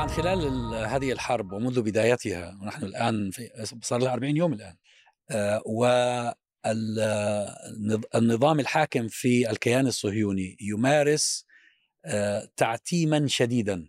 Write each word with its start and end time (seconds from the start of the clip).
طبعا 0.00 0.08
خلال 0.12 0.46
ال- 0.46 0.74
هذه 0.86 1.12
الحرب 1.12 1.52
ومنذ 1.52 1.82
بدايتها 1.82 2.58
ونحن 2.62 2.84
الآن 2.84 3.30
في 3.30 3.50
صار 3.82 4.00
لها 4.00 4.12
40 4.12 4.36
يوم 4.36 4.52
الآن 4.52 4.76
آه، 5.30 5.62
والنظام 8.14 8.60
الحاكم 8.60 9.08
في 9.08 9.50
الكيان 9.50 9.86
الصهيوني 9.86 10.56
يمارس 10.60 11.46
آه، 12.04 12.48
تعتيما 12.56 13.26
شديدا 13.26 13.88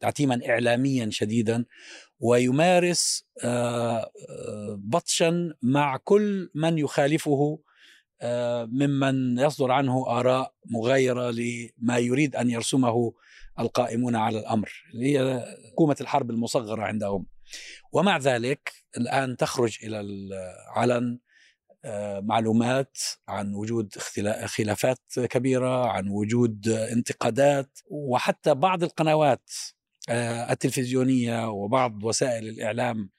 تعتيما 0.00 0.40
اعلاميا 0.48 1.10
شديدا 1.10 1.64
ويمارس 2.20 3.24
آه، 3.44 4.10
بطشا 4.78 5.54
مع 5.62 5.96
كل 5.96 6.50
من 6.54 6.78
يخالفه 6.78 7.58
ممن 8.66 9.38
يصدر 9.38 9.70
عنه 9.72 10.06
آراء 10.08 10.54
مغايرة 10.70 11.30
لما 11.30 11.98
يريد 11.98 12.36
أن 12.36 12.50
يرسمه 12.50 13.12
القائمون 13.58 14.16
على 14.16 14.38
الأمر 14.38 14.72
اللي 14.94 15.18
هي 15.18 15.44
حكومة 15.72 15.96
الحرب 16.00 16.30
المصغرة 16.30 16.82
عندهم. 16.82 17.26
ومع 17.92 18.18
ذلك 18.18 18.72
الآن 18.96 19.36
تخرج 19.36 19.78
إلى 19.82 20.00
العلن 20.00 21.18
آه، 21.84 22.20
معلومات 22.20 22.98
عن 23.28 23.54
وجود 23.54 23.94
خلافات 24.46 24.98
كبيرة 25.16 25.86
عن 25.86 26.08
وجود 26.08 26.68
انتقادات 26.68 27.78
وحتى 27.90 28.54
بعض 28.54 28.82
القنوات 28.82 29.50
آه، 30.08 30.52
التلفزيونية 30.52 31.48
وبعض 31.48 32.04
وسائل 32.04 32.48
الإعلام 32.48 33.10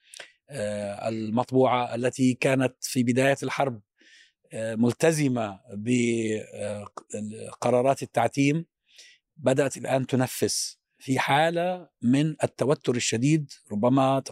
آه، 0.50 1.08
المطبوعة 1.08 1.94
التي 1.94 2.34
كانت 2.34 2.74
في 2.80 3.02
بداية 3.02 3.36
الحرب 3.42 3.80
ملتزمة 4.54 5.60
بقرارات 7.62 8.02
التعتيم. 8.02 8.66
بدأت 9.36 9.76
الآن 9.76 10.06
تنفس 10.06 10.78
في 10.98 11.18
حالة 11.18 11.88
من 12.02 12.36
التوتر 12.44 12.94
الشديد 12.94 13.52
ربما 13.72 14.22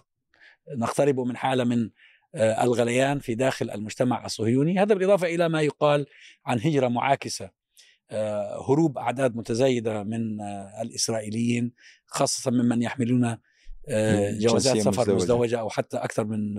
نقترب 0.77 1.21
من 1.21 1.37
حالة 1.37 1.65
من 1.65 1.91
آه، 2.35 2.65
الغليان 2.65 3.19
في 3.19 3.35
داخل 3.35 3.71
المجتمع 3.71 4.25
الصهيوني 4.25 4.79
هذا 4.79 4.95
بالإضافة 4.95 5.27
إلى 5.27 5.49
ما 5.49 5.63
يقال 5.63 6.07
عن 6.47 6.61
هجرة 6.61 6.89
معاكسة 6.89 7.51
آه، 8.11 8.71
هروب 8.71 8.99
أعداد 8.99 9.37
متزايدة 9.37 10.03
من 10.03 10.41
آه، 10.41 10.83
الإسرائيليين 10.83 11.73
خاصة 12.07 12.51
ممن 12.51 12.83
يحملون 12.83 13.39
جنسية 13.89 14.49
جوازات 14.49 14.77
سفر 14.79 14.91
مزدوجة. 14.91 15.15
مزدوجة 15.15 15.61
أو 15.61 15.71
حتى 15.71 15.97
أكثر 15.97 16.25
من 16.25 16.55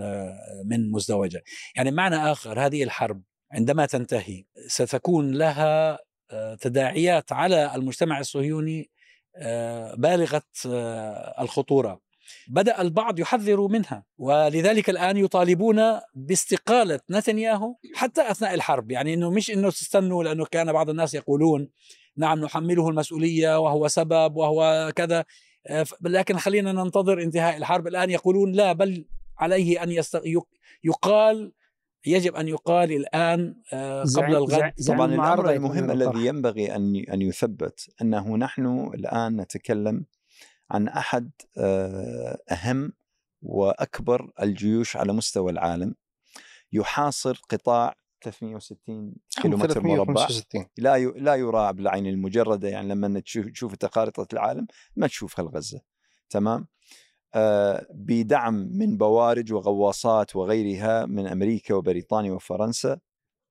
من 0.64 0.90
مزدوجة 0.90 1.44
يعني 1.76 1.90
معنى 1.90 2.16
آخر 2.16 2.66
هذه 2.66 2.82
الحرب 2.82 3.22
عندما 3.52 3.86
تنتهي 3.86 4.44
ستكون 4.66 5.34
لها 5.34 5.98
تداعيات 6.60 7.32
على 7.32 7.74
المجتمع 7.74 8.20
الصهيوني 8.20 8.90
آه، 9.36 9.94
بالغه 9.94 10.42
آه، 10.66 11.42
الخطورة. 11.42 12.00
بدأ 12.48 12.80
البعض 12.80 13.18
يحذر 13.18 13.66
منها 13.66 14.04
ولذلك 14.18 14.90
الآن 14.90 15.16
يطالبون 15.16 16.00
باستقالة 16.14 17.00
نتنياهو 17.10 17.74
حتى 17.94 18.30
أثناء 18.30 18.54
الحرب. 18.54 18.90
يعني 18.90 19.14
إنه 19.14 19.30
مش 19.30 19.50
إنه 19.50 19.70
تستنوا 19.70 20.24
لأنه 20.24 20.44
كان 20.44 20.72
بعض 20.72 20.90
الناس 20.90 21.14
يقولون 21.14 21.68
نعم 22.16 22.40
نحمله 22.40 22.88
المسؤولية 22.88 23.58
وهو 23.58 23.88
سبب 23.88 24.36
وهو 24.36 24.92
كذا 24.96 25.24
آه، 25.66 25.86
لكن 26.02 26.38
خلينا 26.38 26.72
ننتظر 26.72 27.22
انتهاء 27.22 27.56
الحرب. 27.56 27.86
الآن 27.86 28.10
يقولون 28.10 28.52
لا 28.52 28.72
بل 28.72 29.04
عليه 29.38 29.82
أن 29.82 29.90
يقال 30.84 31.52
يجب 32.06 32.34
أن 32.34 32.48
يقال 32.48 32.92
الآن 32.92 33.62
آه، 33.72 34.02
قبل 34.02 34.36
الغد. 34.36 34.72
طبعا 34.88 35.06
الامر 35.14 35.50
المهم. 35.56 35.90
الذي 35.90 36.26
ينبغي 36.26 36.76
أن 36.76 36.96
أن 36.96 37.22
يثبت 37.22 37.86
أنه 38.02 38.36
نحن 38.36 38.90
الآن 38.94 39.40
نتكلم 39.40 40.04
عن 40.70 40.88
أحد 40.88 41.30
آه، 41.58 42.38
أهم 42.50 42.92
وأكبر 43.42 44.32
الجيوش 44.42 44.96
على 44.96 45.12
مستوى 45.12 45.52
العالم. 45.52 45.94
يحاصر 46.72 47.40
قطاع 47.48 47.94
360 48.22 49.14
كيلومتر 49.42 49.82
مربع. 49.82 50.04
365 50.26 50.66
لا 50.76 50.96
ي- 50.96 51.06
لا 51.16 51.34
يراع 51.34 51.70
بالعين 51.70 52.06
المجردة 52.06 52.68
يعني 52.68 52.88
لما 52.88 53.20
تشوف 53.20 53.74
خارطه 53.92 54.26
العالم 54.32 54.66
ما 54.96 55.06
تشوف 55.06 55.40
هالغزه 55.40 55.80
تمام؟ 56.30 56.60
آه 56.60 56.66
بدعم 57.90 58.54
من 58.54 58.96
بوارج 58.96 59.52
وغواصات 59.52 60.36
وغيرها 60.36 61.06
من 61.06 61.26
أمريكا 61.26 61.74
وبريطانيا 61.74 62.32
وفرنسا. 62.32 62.98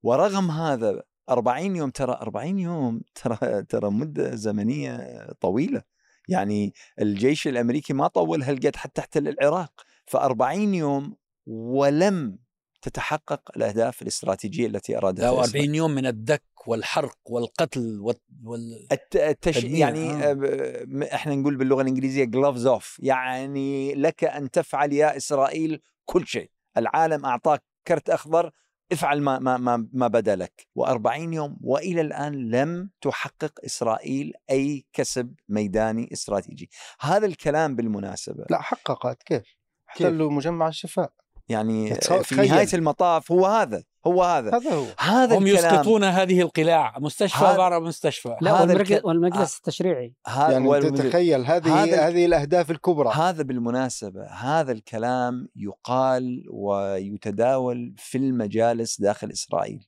ورغم 0.04 0.52
هذا 0.52 1.04
40 1.30 1.76
يوم 1.76 1.90
ترى 1.90 2.18
40 2.22 2.60
يوم 2.60 3.02
ترى 3.16 3.64
ترى 3.64 3.90
مدة 3.90 4.36
زمنية 4.36 5.26
طويلة. 5.42 5.82
يعني 6.30 6.74
الجيش 7.02 7.48
الأمريكي 7.48 7.94
ما 7.94 8.08
طول 8.08 8.44
هالقد 8.44 8.76
حتى 8.76 9.02
احتل 9.02 9.28
العراق. 9.28 9.82
ف40 10.12 10.52
يوم 10.58 11.16
ولم 11.48 12.38
تتحقق 12.82 13.42
الأهداف 13.58 14.02
الاستراتيجية 14.02 14.68
التي 14.68 14.98
إسرائيل. 15.34 15.56
40 15.56 15.76
يوم 15.76 15.92
من 15.92 16.06
الدك 16.06 16.44
والحرق 16.68 17.18
والقتل 17.26 18.00
وال... 18.02 18.16
وال... 18.44 18.88
الت- 18.92 19.16
التش... 19.16 19.64
يعني 19.64 20.10
آه. 20.12 20.32
آه. 20.42 21.16
إحنا 21.16 21.36
نقول 21.36 21.56
باللغة 21.56 21.82
الإنجليزية 21.82 22.24
gloves 22.24 22.66
off 22.66 23.00
يعني 23.04 23.94
لك 23.96 24.24
أن 24.24 24.52
تفعل 24.52 24.94
يا 24.94 25.18
إسرائيل 25.18 25.82
كل 26.06 26.28
شيء 26.28 26.50
العالم 26.78 27.26
أعطاك 27.26 27.64
كرت 27.88 28.10
أخضر 28.10 28.52
افعل 28.92 29.22
ما 29.22 29.40
ما 29.40 29.58
ما, 29.58 29.88
ما 29.94 30.08
بدا 30.08 30.36
لك 30.36 30.68
و40 30.80 31.18
يوم 31.18 31.58
وإلى 31.62 32.02
الآن 32.02 32.50
لم 32.52 32.90
تحقق 33.02 33.54
إسرائيل 33.66 34.34
أي 34.50 34.86
كسب 34.94 35.34
ميداني 35.50 36.10
استراتيجي 36.14 36.70
هذا 37.00 37.26
الكلام 37.26 37.76
بالمناسبة 37.76 38.46
لا 38.50 38.62
حققت 38.62 39.24
كيف؟ 39.24 39.44
احتلوا 39.90 40.32
مجمع 40.32 40.68
الشفاء 40.68 41.14
يعني 41.50 41.96
في. 42.24 42.36
نهاية 42.36 42.68
المطاف 42.74 43.32
هو 43.32 43.46
هذا 43.46 43.84
هو 44.08 44.24
هذا. 44.24 44.56
هذا 44.58 44.74
هو. 44.74 44.86
هذا 45.00 45.38
هم 45.38 45.48
الكلام. 45.48 45.74
يسقطون 45.74 46.04
هذه 46.04 46.42
القلاع. 46.42 47.00
مستشفى 47.00 47.44
بعد 47.58 47.82
مستشفى. 47.82 48.36
لا 48.42 48.52
هذا 48.52 48.62
والمجلس, 48.74 48.92
الك- 48.92 49.06
والمجلس 49.06 49.58
التشريعي. 49.58 50.14
هذا 50.28 50.52
يعني 50.52 50.68
والمدير- 50.68 51.04
تتخيل 51.04 51.46
هذه 51.46 51.74
هذا 51.76 51.84
الك- 51.84 51.94
هذه 52.00 52.26
الأهداف 52.26 52.72
الكبرى. 52.72 53.10
هذا 53.14 53.44
بالمناسبة 53.44 54.26
هذا 54.28 54.72
الكلام 54.72 55.48
يقال 55.56 56.44
ويتداول 56.50 57.96
في 57.98 58.18
المجالس 58.18 59.02
داخل 59.02 59.32
إسرائيل. 59.32 59.88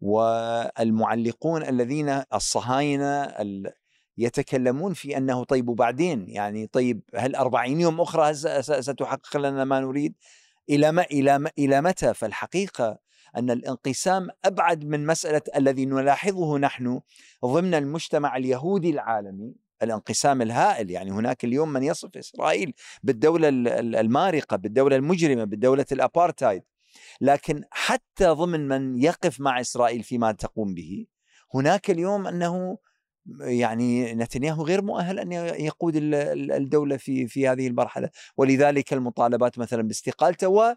والمعلقون 0.00 1.62
الذين 1.62 2.22
الصهاينة 2.34 3.22
ال- 3.22 3.72
يتكلمون 4.18 4.92
في 4.94 5.16
أنه 5.16 5.44
طيب 5.44 5.68
وبعدين 5.68 6.24
يعني 6.28 6.66
طيب 6.66 7.00
هل 7.14 7.36
40 7.36 7.80
يوم 7.80 8.00
أخرى 8.00 8.34
س- 8.34 8.46
س- 8.46 8.72
ستحقق 8.90 9.36
لنا 9.36 9.64
ما 9.64 9.80
نريد؟ 9.80 10.14
إلى 10.70 10.92
ما 10.92 11.02
إلى 11.02 11.38
ما 11.38 11.50
إلى 11.58 11.80
متى؟ 11.80 12.14
فالحقيقة 12.14 12.98
أن 13.36 13.50
الانقسام 13.50 14.28
أبعد 14.44 14.84
من 14.84 15.06
مسألة 15.06 15.42
الذي 15.56 15.86
نلاحظه 15.86 16.58
نحن 16.58 17.00
ضمن 17.44 17.74
المجتمع 17.74 18.36
اليهودي 18.36 18.90
العالمي 18.90 19.54
الانقسام 19.82 20.42
الهائل. 20.42 20.90
يعني 20.90 21.10
هناك 21.10 21.44
اليوم 21.44 21.72
من 21.72 21.82
يصف 21.82 22.16
إسرائيل 22.16 22.72
بالدولة 23.02 23.48
ال- 23.48 23.68
ال- 23.68 23.96
المارقة 23.96 24.56
بالدولة 24.56 24.96
المجرمة 24.96 25.44
بالدولة 25.44 25.86
الأبارتايد. 25.92 26.62
لكن 27.20 27.64
حتى 27.70 28.26
ضمن 28.26 28.68
من 28.68 29.02
يقف 29.02 29.40
مع 29.40 29.60
إسرائيل 29.60 30.02
فيما 30.02 30.32
تقوم 30.32 30.74
به 30.74 31.06
هناك 31.54 31.90
اليوم 31.90 32.26
أنه 32.26 32.78
يعني 33.40 34.14
نتنياهو 34.14 34.64
غير 34.64 34.82
مؤهل 34.82 35.18
أن 35.18 35.32
يقود 35.32 35.96
ال- 35.96 36.14
ال- 36.14 36.52
الدولة 36.52 36.96
في 36.96 37.26
في 37.28 37.48
هذه 37.48 37.66
المرحلة. 37.66 38.10
ولذلك 38.36 38.92
المطالبات 38.92 39.58
مثلا 39.58 39.82
باستقالته 39.82 40.76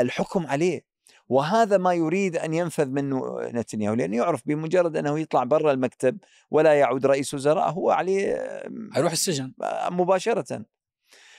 والحكم 0.00 0.46
عليه. 0.46 0.94
وهذا 1.28 1.78
ما 1.78 1.92
يريد 1.94 2.36
أن 2.36 2.54
ينفذ 2.54 2.86
منه 2.88 3.40
نتنياهو 3.40 3.94
لأنه 3.94 4.16
يعرف 4.16 4.42
بمجرد 4.46 4.96
أنه 4.96 5.18
يطلع 5.20 5.44
برا 5.44 5.72
المكتب 5.72 6.18
ولا 6.50 6.74
يعود 6.74 7.06
رئيس 7.06 7.34
وزراء 7.34 7.70
هو 7.70 7.90
عليه 7.90 8.34
هيروح 8.94 9.12
السجن. 9.12 9.52
مباشرة. 9.90 10.64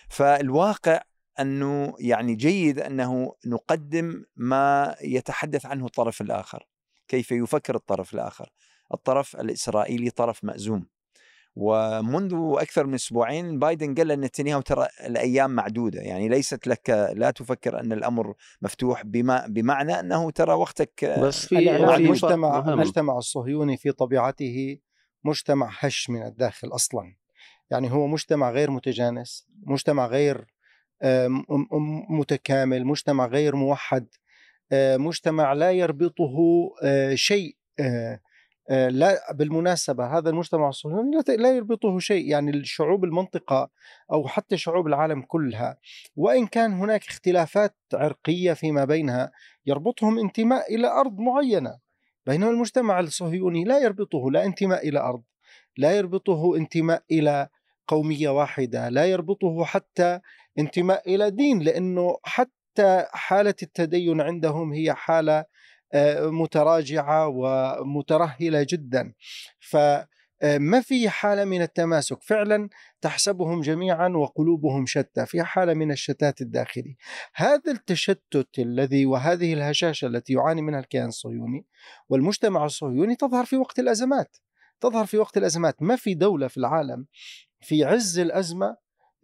فالواقع 0.09 1.01
أنه 1.39 1.93
يعني 1.99 2.35
جيد 2.35 2.79
أنه 2.79 3.33
نقدم 3.45 4.23
ما 4.35 4.95
يتحدث 5.01 5.65
عنه 5.65 5.85
الطرف 5.85 6.21
الآخر. 6.21 6.67
كيف 7.07 7.31
يفكر 7.31 7.75
الطرف 7.75 8.13
الآخر. 8.13 8.49
الطرف 8.93 9.35
الإسرائيلي 9.35 10.09
طرف 10.09 10.43
مأزوم. 10.43 10.85
ومنذ 11.55 12.33
أكثر 12.35 12.87
من 12.87 12.93
أسبوعين 12.93 13.59
بايدن 13.59 13.95
قال 13.95 14.07
لنتنياهو 14.07 14.61
ترى 14.61 14.87
الأيام 15.05 15.51
معدودة 15.51 16.01
يعني 16.01 16.29
ليست 16.29 16.67
لك 16.67 16.89
لا 17.15 17.31
تفكر 17.31 17.79
أن 17.79 17.93
الأمر 17.93 18.33
مفتوح 18.61 19.05
بما 19.05 19.45
بمعنى 19.47 19.99
أنه 19.99 20.31
ترى 20.31 20.53
وقتك 20.53 21.05
بس 21.19 21.45
في 21.45 21.75
المجتمع 21.95 22.59
مهم. 22.59 22.69
المجتمع 22.69 23.17
الصهيوني 23.17 23.77
في 23.77 23.91
طبيعته 23.91 24.77
مجتمع 25.23 25.69
هش 25.79 26.09
من 26.09 26.25
الداخل 26.25 26.67
أصلا. 26.67 27.15
يعني 27.69 27.91
هو 27.91 28.07
مجتمع 28.07 28.51
غير 28.51 28.71
متجانس 28.71 29.47
مجتمع 29.63 30.07
غير 30.07 30.45
متكامل 32.09 32.85
مجتمع 32.85 33.25
غير 33.25 33.55
موحد 33.55 34.07
آه، 34.71 34.97
مجتمع 34.97 35.53
لا 35.53 35.71
يربطه 35.71 36.35
آه، 36.83 37.15
شيء 37.15 37.55
آه، 37.79 38.19
لا 38.69 39.33
بالمناسبة 39.33 40.17
هذا 40.17 40.29
المجتمع 40.29 40.69
الصهيوني 40.69 41.17
لا 41.27 41.51
يربطه 41.55 41.99
شيء 41.99 42.29
يعني 42.29 42.51
الشعوب 42.51 43.03
المنطقة 43.03 43.69
أو 44.11 44.27
حتى 44.27 44.57
شعوب 44.57 44.87
العالم 44.87 45.21
كلها. 45.21 45.77
وإن 46.15 46.47
كان 46.47 46.73
هناك 46.73 47.07
اختلافات 47.07 47.75
عرقية 47.93 48.53
فيما 48.53 48.85
بينها 48.85 49.31
يربطهم 49.65 50.19
انتماء 50.19 50.75
إلى 50.75 50.87
أرض 50.87 51.19
معينة. 51.19 51.77
بينما 52.25 52.49
المجتمع 52.49 52.99
الصهيوني 52.99 53.63
لا 53.63 53.79
يربطه 53.79 54.31
لا 54.31 54.45
انتماء 54.45 54.89
إلى 54.89 54.99
أرض 54.99 55.23
لا 55.77 55.97
يربطه 55.97 56.55
انتماء 56.57 57.03
إلى 57.11 57.47
قومية 57.87 58.29
واحدة 58.29 58.89
لا 58.89 59.05
يربطه 59.05 59.65
حتى 59.65 60.19
انتماء 60.59 61.15
إلى 61.15 61.31
دين 61.31 61.59
لأنه 61.59 62.17
حتى 62.23 63.05
حالة 63.11 63.55
التدين 63.63 64.21
عندهم 64.21 64.73
هي 64.73 64.93
حالة 64.93 65.45
آه، 65.95 66.29
متراجعة 66.29 67.27
ومترهلة 67.27 68.65
جدا. 68.69 69.13
فما 69.59 70.81
في 70.83 71.09
حالة 71.09 71.45
من 71.45 71.61
التماسك؟ 71.61 72.23
فعلا 72.23 72.69
تحسبهم 73.01 73.61
جميعا 73.61 74.09
وقلوبهم 74.09 74.85
شتى 74.85 75.25
في 75.25 75.43
حالة 75.43 75.73
من 75.73 75.91
الشتات 75.91 76.41
الداخلي. 76.41 76.95
هذا 77.33 77.71
التشتت 77.71 78.59
الذي 78.59 79.05
وهذه 79.05 79.53
الهشاشة 79.53 80.05
التي 80.07 80.33
يعاني 80.33 80.61
منها 80.61 80.79
الكيان 80.79 81.07
الصهيوني 81.07 81.65
والمجتمع 82.09 82.65
الصهيوني 82.65 83.15
تظهر 83.15 83.45
في 83.45 83.57
وقت 83.57 83.79
الأزمات. 83.79 84.37
تظهر 84.81 85.05
في 85.05 85.17
وقت 85.17 85.37
الأزمات. 85.37 85.81
ما 85.81 85.95
في 85.95 86.13
دولة 86.13 86.47
في 86.47 86.57
العالم 86.57 87.05
في 87.61 87.83
عز 87.83 88.19
الأزمة 88.19 88.77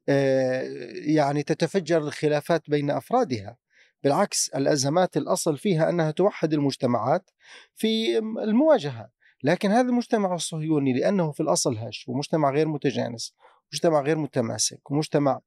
آه، 0.09 0.63
يعني 0.93 1.43
تتفجر 1.43 1.97
الخلافات 1.97 2.69
بين 2.69 2.91
أفرادها؟ 2.91 3.57
بالعكس 4.03 4.49
الأزمات 4.49 5.17
الأصل 5.17 5.57
فيها 5.57 5.89
أنها 5.89 6.11
توحد 6.11 6.53
المجتمعات 6.53 7.29
في 7.75 8.17
المواجهة. 8.17 9.09
لكن 9.43 9.71
هذا 9.71 9.89
المجتمع 9.89 10.35
الصهيوني 10.35 10.93
لأنه 10.93 11.31
في 11.31 11.39
الأصل 11.39 11.77
هش 11.77 12.05
ومجتمع 12.07 12.51
غير 12.51 12.67
متجانس 12.67 13.35
مجتمع 13.73 14.01
غير 14.01 14.17
متماسك 14.17 14.91
ومجتمع 14.91 15.41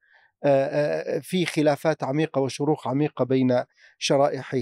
في 1.23 1.47
خلافات 1.47 2.05
عميقة 2.05 2.41
وشروخ 2.41 2.89
عميقة 2.89 3.25
بين 3.25 3.65
شرائحه. 3.99 4.59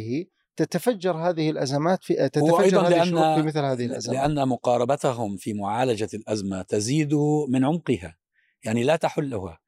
تتفجر 0.56 1.16
هذه 1.16 1.50
الأزمات 1.50 2.04
في 2.04 2.14
تتفجر 2.28 2.80
هذه 2.80 2.88
لأن 2.88 3.40
في 3.40 3.46
مثل 3.46 3.58
هذه 3.58 3.86
الأزمات. 3.86 4.16
لأن 4.16 4.48
مقاربتهم 4.48 5.36
في 5.36 5.54
معالجة 5.54 6.08
الأزمة 6.14 6.62
تزيد 6.62 7.14
من 7.48 7.64
عمقها 7.64 8.16
يعني 8.64 8.84
لا 8.84 8.96
تحلها. 8.96 9.58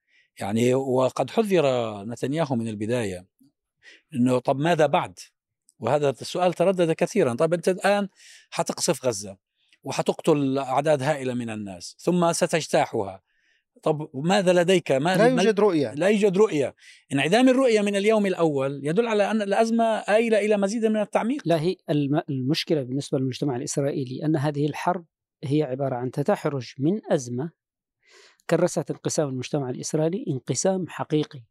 يعني 0.41 0.75
وقد 0.75 1.31
حذر 1.31 1.65
نتنياهو 2.05 2.56
من 2.56 2.69
البداية 2.69 3.26
إنه 4.15 4.39
طب 4.39 4.59
ماذا 4.59 4.87
بعد؟ 4.87 5.19
وهذا 5.79 6.11
السؤال 6.11 6.53
تردد 6.53 6.93
كثيرا. 6.93 7.35
طب 7.35 7.55
أنت 7.55 7.69
الآن 7.69 8.09
حتقصف 8.51 9.07
غزة 9.07 9.37
وحتقتل 9.83 10.59
أعداد 10.59 11.03
هائلة 11.03 11.35
من 11.35 11.51
الناس 11.51 11.97
ثم 11.99 12.33
ستجتاحها. 12.33 13.23
طب 13.83 14.11
ماذا 14.15 14.53
لديك؟ 14.53 14.93
ما 14.93 15.17
لا 15.17 15.27
يوجد 15.27 15.61
رؤية. 15.61 15.95
لا 15.95 16.09
يوجد 16.09 16.37
رؤية. 16.37 16.75
انعدام 17.13 17.49
الرؤية 17.49 17.81
من 17.81 17.97
اليوم 17.97 18.27
الأول 18.27 18.81
يدل 18.83 19.07
على 19.07 19.31
أن 19.31 19.43
الأزمة 19.43 19.85
آيلة 19.85 20.39
إلى 20.39 20.57
مزيد 20.57 20.87
من 20.87 21.01
التعميق. 21.01 21.43
لا 21.45 21.61
هي 21.61 21.77
المشكلة 22.29 22.83
بالنسبة 22.83 23.19
للمجتمع 23.19 23.57
الإسرائيلي 23.57 24.25
أن 24.25 24.37
هذه 24.37 24.67
الحرب 24.67 25.05
هي 25.45 25.63
عبارة 25.63 25.97
عن 25.97 26.11
تدحرج 26.11 26.73
من 26.79 27.01
أزمة 27.13 27.51
كرست 28.51 28.91
انقسام 28.91 29.29
المجتمع 29.29 29.71
الإسرائيلي 29.71 30.25
انقسام 30.29 30.85
حقيقي. 30.89 31.43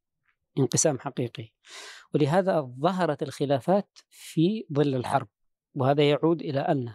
انقسام 0.59 0.99
حقيقي. 0.99 1.49
ولهذا 2.13 2.61
ظهرت 2.61 3.23
الخلافات 3.23 3.99
في 4.09 4.65
ظل 4.73 4.95
الحرب 4.95 5.27
وهذا 5.75 6.09
يعود 6.09 6.41
إلى 6.41 6.59
أن 6.59 6.93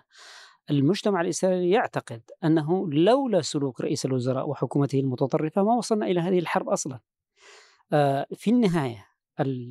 المجتمع 0.71 1.21
الإسرائيلي 1.21 1.71
يعتقد 1.71 2.23
أنه 2.45 2.91
لولا 2.91 3.41
سلوك 3.41 3.81
رئيس 3.81 4.07
الوزراء 4.07 4.49
وحكومته 4.49 5.01
المتطرفة 5.01 5.63
ما 5.63 5.75
وصلنا 5.75 6.07
إلى 6.07 6.21
هذه 6.21 6.39
الحرب 6.39 6.69
أصلا. 6.69 7.01
آه، 7.93 8.27
في 8.35 8.51
النهاية 8.51 9.07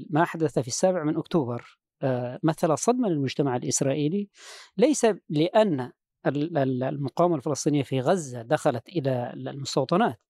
ما 0.10 0.26
حدث 0.26 0.60
في 0.60 0.68
السابع 0.68 1.04
من 1.04 1.18
أكتوبر 1.18 1.80
آه، 2.02 2.40
مثل 2.44 2.78
صدمة 2.78 3.10
للمجتمع 3.10 3.56
الإسرائيلي 3.56 4.30
ليس 4.78 5.08
لأن 5.30 5.92
المقاومة 6.28 7.36
الفلسطينية 7.36 7.84
في 7.84 8.02
غزة 8.02 8.42
دخلت 8.42 8.90
إلى 8.90 9.34
المستوطنات 9.34 10.22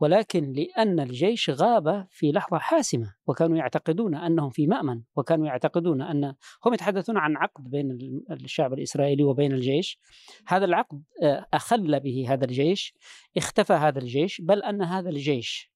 ولكن 0.00 0.52
لأن 0.52 1.00
الجيش 1.00 1.50
غاب 1.50 2.06
في 2.10 2.32
لحظة 2.32 2.58
حاسمة 2.58 3.14
وكانوا 3.26 3.56
يعتقدون 3.56 4.14
أنهم 4.14 4.50
في 4.50 4.66
مأمن 4.66 5.02
وكانوا 5.16 5.46
يعتقدون 5.46 6.02
أن 6.02 6.34
هم 6.66 6.74
يتحدثون 6.74 7.18
عن 7.18 7.36
عقد 7.36 7.64
بين 7.70 7.98
الشعب 8.30 8.72
الإسرائيلي 8.72 9.22
وبين 9.22 9.52
الجيش. 9.52 9.98
هذا 10.46 10.64
العقد 10.64 11.02
آه، 11.22 11.46
أخل 11.54 12.00
به 12.00 12.26
هذا 12.28 12.44
الجيش 12.44 12.94
اختفى 13.36 13.72
هذا 13.72 13.98
الجيش 13.98 14.40
بل 14.40 14.62
أن 14.62 14.82
هذا 14.82 15.10
الجيش 15.10 15.72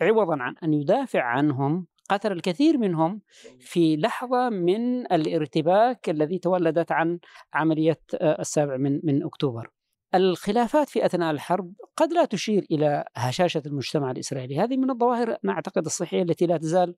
عوضا 0.00 0.36
عن 0.42 0.54
أن 0.62 0.74
يدافع 0.74 1.22
عنهم 1.22 1.86
قتل 2.08 2.32
الكثير 2.32 2.78
منهم 2.78 3.20
في 3.58 3.96
لحظة 3.96 4.48
من 4.48 5.12
الارتباك 5.12 6.08
الذي 6.08 6.38
تولدت 6.38 6.92
عن 6.92 7.18
عملية 7.54 8.00
آه، 8.14 8.40
السابع 8.40 8.76
من 8.76 9.00
من 9.04 9.24
أكتوبر. 9.24 9.70
الخلافات 10.14 10.88
في 10.88 11.06
أثناء 11.06 11.30
الحرب 11.30 11.72
قد 11.96 12.12
لا 12.12 12.24
تشير 12.24 12.66
إلى 12.70 13.04
هشاشة 13.16 13.62
المجتمع 13.66 14.10
الإسرائيلي، 14.10 14.58
هذه 14.58 14.76
من 14.76 14.90
الظواهر 14.90 15.36
أنا 15.44 15.52
أعتقد 15.52 15.84
الصحيه 15.86 16.22
التي 16.22 16.46
لا 16.46 16.56
تزال 16.56 16.94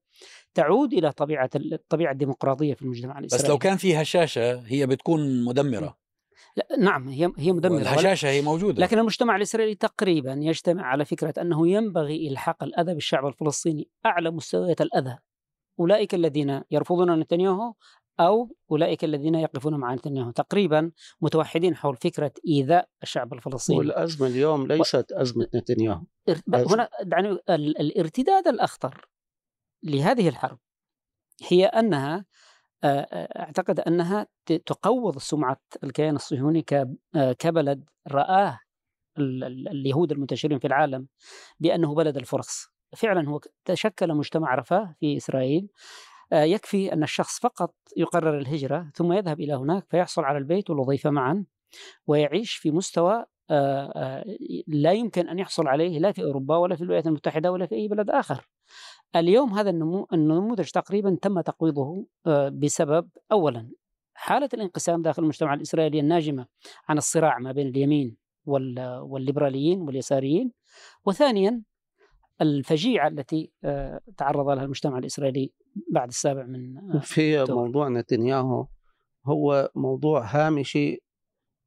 تعود 0.55 0.93
إلى 0.93 1.13
طبيعة 1.13 1.51
الطبيعة 1.55 2.13
الديمقراطية 2.13 2.75
في 2.75 2.83
المجتمع 2.83 3.19
الإسرائيلي. 3.19 3.45
بس 3.45 3.51
لو 3.51 3.59
كان 3.59 3.77
في 3.77 4.03
هشاشة 4.03 4.61
هي 4.67 4.87
بتكون 4.87 5.45
مدمرة. 5.45 5.97
لا 6.57 6.67
نعم 6.79 7.09
هي 7.09 7.33
هي 7.39 7.53
مدمرة 7.53 7.81
الهشاشه 7.81 8.29
هي 8.29 8.43
موجودة 8.43 8.83
لكن 8.83 8.99
المجتمع 8.99 9.37
الإسرائيلي 9.37 9.75
تقريبا 9.75 10.33
يجتمع 10.33 10.83
على 10.83 11.05
فكرة 11.05 11.35
أنه 11.41 11.69
ينبغي 11.69 12.29
إلحاق 12.29 12.65
الأذى 12.65 12.95
بالشعب 12.95 13.27
الفلسطيني 13.27 13.89
أعلى 14.07 14.31
مستويات 14.31 14.81
الأذى 14.81 15.19
أولئك 15.81 16.15
الذين 16.15 16.63
يرفضون 16.71 17.21
نتنياهو 17.21 17.75
أو 18.21 18.57
أولئك 18.71 19.05
الذين 19.05 19.35
يقفون 19.35 19.75
مع 19.75 19.95
نتنياهو. 19.95 20.31
تقريبا 20.31 20.91
متوحدين 21.21 21.77
حول 21.77 21.97
فكرة 21.97 22.33
إيذاء 22.49 22.89
الشعب 23.03 23.35
الفلسطيني. 23.35 23.79
والأزمة 23.79 24.27
اليوم 24.27 24.67
ليست 24.67 25.13
و... 25.13 25.17
أزمة 25.17 25.49
نتنياهو. 25.55 26.03
هنا 26.55 26.89
يعني 27.13 27.39
الارتداد 27.51 28.49
الأخطر 28.49 29.09
لهذه 29.83 30.29
الحرب 30.29 30.59
هي 31.49 31.67
أنها 31.67 32.25
أعتقد 32.85 33.81
أنها 33.81 34.27
تقوض 34.47 35.19
سمعة 35.19 35.61
الكيان 35.85 36.17
الصهيوني 36.17 36.65
كبلد 37.39 37.85
رآه 38.09 38.61
اليهود 39.19 40.13
المنتشرين 40.13 40.59
في 40.59 40.67
العالم 40.67 41.07
بأنه 41.61 41.95
بلد 41.95 42.17
الفرص. 42.17 42.69
فعلا 42.97 43.29
هو 43.29 43.41
تشكل 43.65 44.15
مجتمع 44.15 44.55
رفاه 44.55 44.95
في 45.01 45.17
إسرائيل. 45.17 45.69
يكفي 46.33 46.93
أن 46.93 47.03
الشخص 47.03 47.41
فقط 47.41 47.75
يقرر 47.97 48.39
الهجرة 48.39 48.91
ثم 48.95 49.13
يذهب 49.13 49.41
إلى 49.41 49.55
هناك 49.55 49.87
فيحصل 49.91 50.25
على 50.25 50.39
البيت 50.39 50.71
والوظيفة 50.71 51.11
معا 51.11 51.45
ويعيش 52.07 52.53
في 52.53 52.71
مستوى 52.71 53.25
آه، 53.51 53.93
آه، 53.97 54.25
لا 54.67 54.93
يمكن 54.93 55.29
أن 55.29 55.39
يحصل 55.39 55.69
عليه 55.69 55.99
لا 55.99 56.13
في 56.13 56.23
أوروبا 56.23 56.57
ولا 56.57 56.77
في 56.77 56.83
الولايات 56.83 57.07
المتحدة 57.07 57.53
ولا 57.53 57.67
في 57.67 57.75
أي 57.75 57.89
بلد 57.89 58.11
آخر. 58.11 58.49
اليوم 59.17 59.55
هذا 59.55 59.71
النمو 59.71 60.07
النموذج 60.13 60.69
تقريبا 60.71 61.19
تم 61.23 61.41
تقويضه 61.41 62.07
بسبب 62.53 63.09
أولا 63.33 63.71
حالة 64.15 64.49
الانقسام 64.55 65.03
داخل 65.03 65.23
المجتمع 65.23 65.55
الإسرائيلي 65.55 66.01
الناجمة 66.01 66.47
عن 66.89 66.99
الصراع 66.99 67.39
ما 67.39 67.53
بين 67.53 67.69
اليمين 67.69 68.17
والليبراليين 68.47 69.81
واليساريين. 69.81 70.53
وثانيا 71.05 71.63
الفجيعة 72.41 73.09
التي 73.09 73.51
تعرض 74.17 74.49
لها 74.49 74.65
المجتمع 74.65 74.99
الإسرائيلي 74.99 75.53
بعد 75.93 76.09
السابع 76.09 76.43
من 76.43 76.79
آه، 76.79 76.99
في 77.01 77.43
أكتوبر. 77.43 77.63
موضوع 77.63 77.89
نتنياهو 77.89 78.67
هو 79.27 79.71
موضوع 79.75 80.25
هامشي 80.25 81.03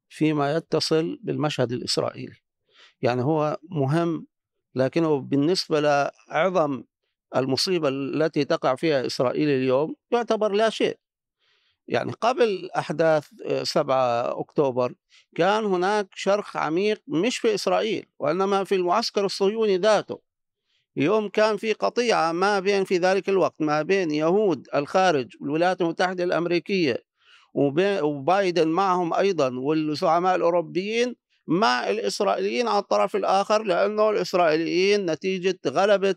فيما 0.08 0.56
يتصل 0.56 1.18
بالمشهد 1.22 1.72
الإسرائيلي. 1.72 2.36
يعني 3.02 3.22
هو 3.22 3.58
مهم 3.70 4.26
لكنه 4.74 5.20
بالنسبة 5.20 5.80
لأعظم 5.80 6.84
المصيبة 7.36 7.88
التي 7.88 8.44
تقع 8.44 8.74
فيها 8.74 9.06
إسرائيل 9.06 9.48
اليوم 9.48 9.94
يعتبر 10.10 10.52
لا 10.52 10.70
شيء. 10.70 10.98
يعني 11.88 12.12
قبل 12.12 12.70
أحداث 12.76 13.28
7 13.62 13.94
آه، 13.94 14.40
أكتوبر 14.40 14.94
كان 15.34 15.64
هناك 15.64 16.08
شرخ 16.14 16.56
عميق 16.56 17.02
مش 17.08 17.38
في 17.38 17.54
إسرائيل 17.54 18.06
وإنما 18.18 18.64
في 18.64 18.74
المعسكر 18.74 19.24
الصهيوني 19.24 19.76
ذاته. 19.76 20.20
يوم 20.96 21.28
كان 21.28 21.56
في 21.56 21.72
قطيعة 21.72 22.32
ما 22.32 22.60
بين 22.60 22.84
في 22.84 22.98
ذلك 22.98 23.28
الوقت 23.28 23.54
ما 23.60 23.82
بين 23.82 24.10
يهود 24.10 24.68
الخارج 24.74 25.28
والولايات 25.40 25.80
المتحدة 25.80 26.24
الأمريكية 26.24 26.96
وبايدن 27.54 28.68
معهم 28.68 29.14
أيضا 29.14 29.58
والزعماء 29.58 30.36
الأوروبيين 30.36 31.14
مع 31.46 31.90
الإسرائيليين 31.90 32.68
على 32.68 32.78
الطرف 32.78 33.16
الآخر 33.16 33.62
لأنه 33.62 34.10
الإسرائيليين 34.10 35.10
نتيجة 35.10 35.58
غلبة 35.66 36.14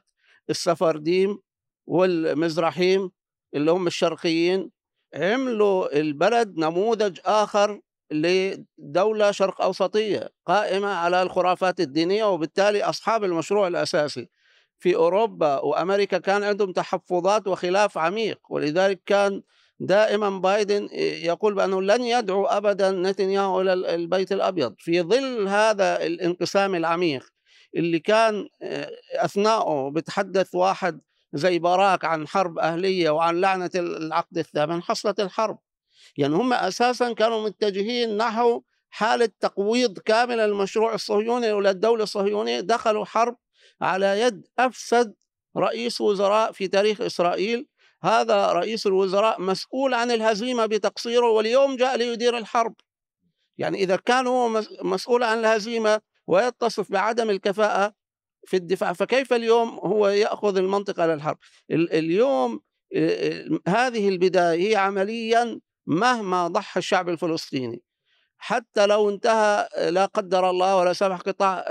السفرديم 0.49 1.39
والمزرحيم 1.87 3.11
اللي 3.55 3.71
هم 3.71 3.87
الشرقيين. 3.87 4.71
عملوا 5.15 5.99
البلد 5.99 6.57
نموذج 6.57 7.19
آخر 7.25 7.79
لدولة 8.11 9.31
شرق 9.31 9.61
أوسطية 9.61 10.29
قائمة 10.45 10.87
على 10.87 11.21
الخرافات 11.21 11.79
الدينية 11.79 12.25
وبالتالي 12.25 12.83
أصحاب 12.83 13.23
المشروع 13.23 13.67
الأساسي. 13.67 14.27
في 14.79 14.95
أوروبا 14.95 15.59
وأمريكا 15.59 16.17
كان 16.17 16.43
عندهم 16.43 16.71
تحفظات 16.71 17.47
وخلاف 17.47 17.97
عميق 17.97 18.39
ولذلك 18.49 19.01
كان 19.05 19.41
دائما 19.79 20.29
بايدن 20.29 20.89
يقول 21.23 21.53
بأنه 21.53 21.81
لن 21.81 22.03
يدعو 22.03 22.45
أبدا 22.45 22.91
نتنياهو 22.91 23.61
إلى 23.61 23.73
البيت 23.73 24.31
الأبيض. 24.31 24.75
في 24.79 25.01
ظل 25.01 25.47
هذا 25.47 26.05
الانقسام 26.05 26.75
العميق 26.75 27.25
اللي 27.75 27.99
كان 27.99 28.47
آه، 28.61 28.91
أثناءه 29.15 29.89
بتحدث 29.89 30.55
واحد 30.55 31.01
زي 31.33 31.59
باراك 31.59 32.05
عن 32.05 32.27
حرب 32.27 32.59
أهلية 32.59 33.09
وعن 33.09 33.41
لعنة 33.41 33.69
العقد 33.75 34.37
الثامن 34.37 34.83
حصلت 34.83 35.19
الحرب. 35.19 35.59
يعني 36.17 36.35
هم 36.35 36.53
أساسا 36.53 37.13
كانوا 37.13 37.45
متجهين 37.45 38.17
نحو 38.17 38.61
حالة 38.89 39.29
تقويض 39.39 39.99
كامل 39.99 40.39
المشروع 40.39 40.93
الصهيوني 40.93 41.51
ولا 41.51 41.69
الدولة 41.69 42.03
الصهيونية 42.03 42.59
دخلوا 42.59 43.05
حرب 43.05 43.37
على 43.81 44.21
يد 44.21 44.47
أفسد 44.59 45.13
رئيس 45.57 46.01
وزراء 46.01 46.51
في 46.51 46.67
تاريخ 46.67 47.01
إسرائيل. 47.01 47.67
هذا 48.03 48.51
رئيس 48.51 48.87
الوزراء 48.87 49.41
مسؤول 49.41 49.93
عن 49.93 50.11
الهزيمة 50.11 50.65
بتقصيره 50.65 51.29
واليوم 51.29 51.75
جاء 51.75 51.97
ليدير 51.97 52.37
الحرب. 52.37 52.75
يعني 53.57 53.77
إذا 53.77 53.95
كان 53.95 54.27
هو 54.27 54.63
مسؤول 54.81 55.23
عن 55.23 55.39
الهزيمة 55.39 56.01
ويتصف 56.27 56.91
بعدم 56.91 57.29
الكفاءة 57.29 57.93
في 58.47 58.57
الدفاع 58.57 58.93
فكيف 58.93 59.33
اليوم 59.33 59.69
هو 59.69 60.07
يأخذ 60.07 60.57
المنطقة 60.57 61.05
للحرب؟ 61.05 61.37
اليوم 61.71 62.61
هذه 63.67 64.09
البداية 64.09 64.69
هي 64.69 64.75
عمليا 64.75 65.59
مهما 65.87 66.47
ضحى 66.47 66.77
الشعب 66.77 67.09
الفلسطيني. 67.09 67.81
حتى 68.45 68.85
لو 68.85 69.09
انتهى 69.09 69.69
لا 69.89 70.05
قدر 70.05 70.49
الله 70.49 70.77
ولا 70.77 70.93
سمح 70.93 71.17
قطاع 71.17 71.65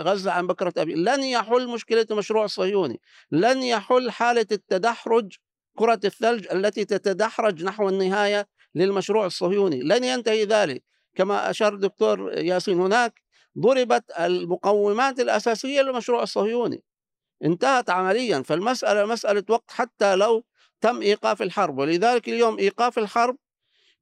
غزة 0.00 0.32
عن 0.32 0.46
بكرة 0.46 0.72
أبي. 0.76 0.94
لن 0.94 1.22
يحل 1.22 1.68
مشكلة 1.68 2.06
المشروع 2.10 2.44
الصهيوني 2.44 3.00
لن 3.30 3.62
يحل 3.62 4.10
حالة 4.10 4.46
التدحرج 4.52 5.32
كرة 5.78 6.00
الثلج 6.04 6.46
التي 6.52 6.84
تتدحرج 6.84 7.64
نحو 7.64 7.88
النهاية 7.88 8.48
للمشروع 8.74 9.26
الصهيوني. 9.26 9.82
لن 9.82 10.04
ينتهي 10.04 10.44
ذلك. 10.44 10.82
كما 11.14 11.50
أشار 11.50 11.74
الدكتور 11.74 12.32
ياسين 12.32 12.80
هناك 12.80 13.22
ضربت 13.58 14.04
المقومات 14.18 15.20
الأساسية 15.20 15.82
للمشروع 15.82 16.22
الصهيوني. 16.22 16.82
انتهت 17.44 17.90
عمليا. 17.90 18.42
فالمسألة 18.42 19.04
مسألة 19.04 19.44
وقت 19.48 19.70
حتى 19.70 20.16
لو 20.16 20.44
تم 20.80 21.02
إيقاف 21.02 21.42
الحرب. 21.42 21.78
ولذلك 21.78 22.28
اليوم 22.28 22.58
إيقاف 22.58 22.98
الحرب 22.98 23.36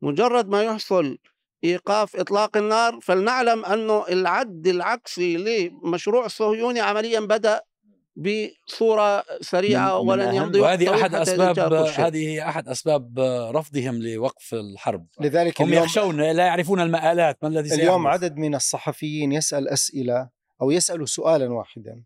مجرد 0.03 0.49
ما 0.49 0.63
يحصل 0.63 1.19
إيقاف 1.65 2.17
إطلاق 2.17 2.57
النار 2.57 2.99
فلنعلم 3.03 3.65
أنه 3.65 4.05
العد 4.09 4.67
العكسي 4.67 5.37
لمشروع 5.37 6.25
الصهيوني 6.27 6.81
عمليا 6.81 7.21
بدأ 7.21 7.61
بصورة 8.17 9.25
سريعة 9.41 10.03
من- 10.03 10.09
ولن 10.09 10.35
يمضي 10.35 10.61
وهذه 10.61 10.95
أحد 10.95 11.15
أسباب. 11.15 11.59
هذه 12.07 12.29
هي 12.29 12.43
أحد 12.49 12.69
أسباب 12.69 13.19
رفضهم 13.55 14.03
لوقف 14.03 14.55
الحرب 14.55 15.07
لذلك 15.21 15.61
هم 15.61 15.69
اليوم 15.69 15.85
يخشون 15.85 16.21
لا 16.21 16.47
يعرفون 16.47 16.81
المآلات 16.81 17.39
ما 17.43 17.49
الذي 17.49 17.75
اليوم 17.75 18.03
سيحدث. 18.03 18.23
عدد 18.23 18.37
من 18.37 18.55
الصحفيين 18.55 19.33
يسأل 19.33 19.69
أسئلة 19.69 20.29
أو 20.63 20.71
يسأل 20.71 21.09
سؤالا 21.09 21.53
واحدا 21.53 22.03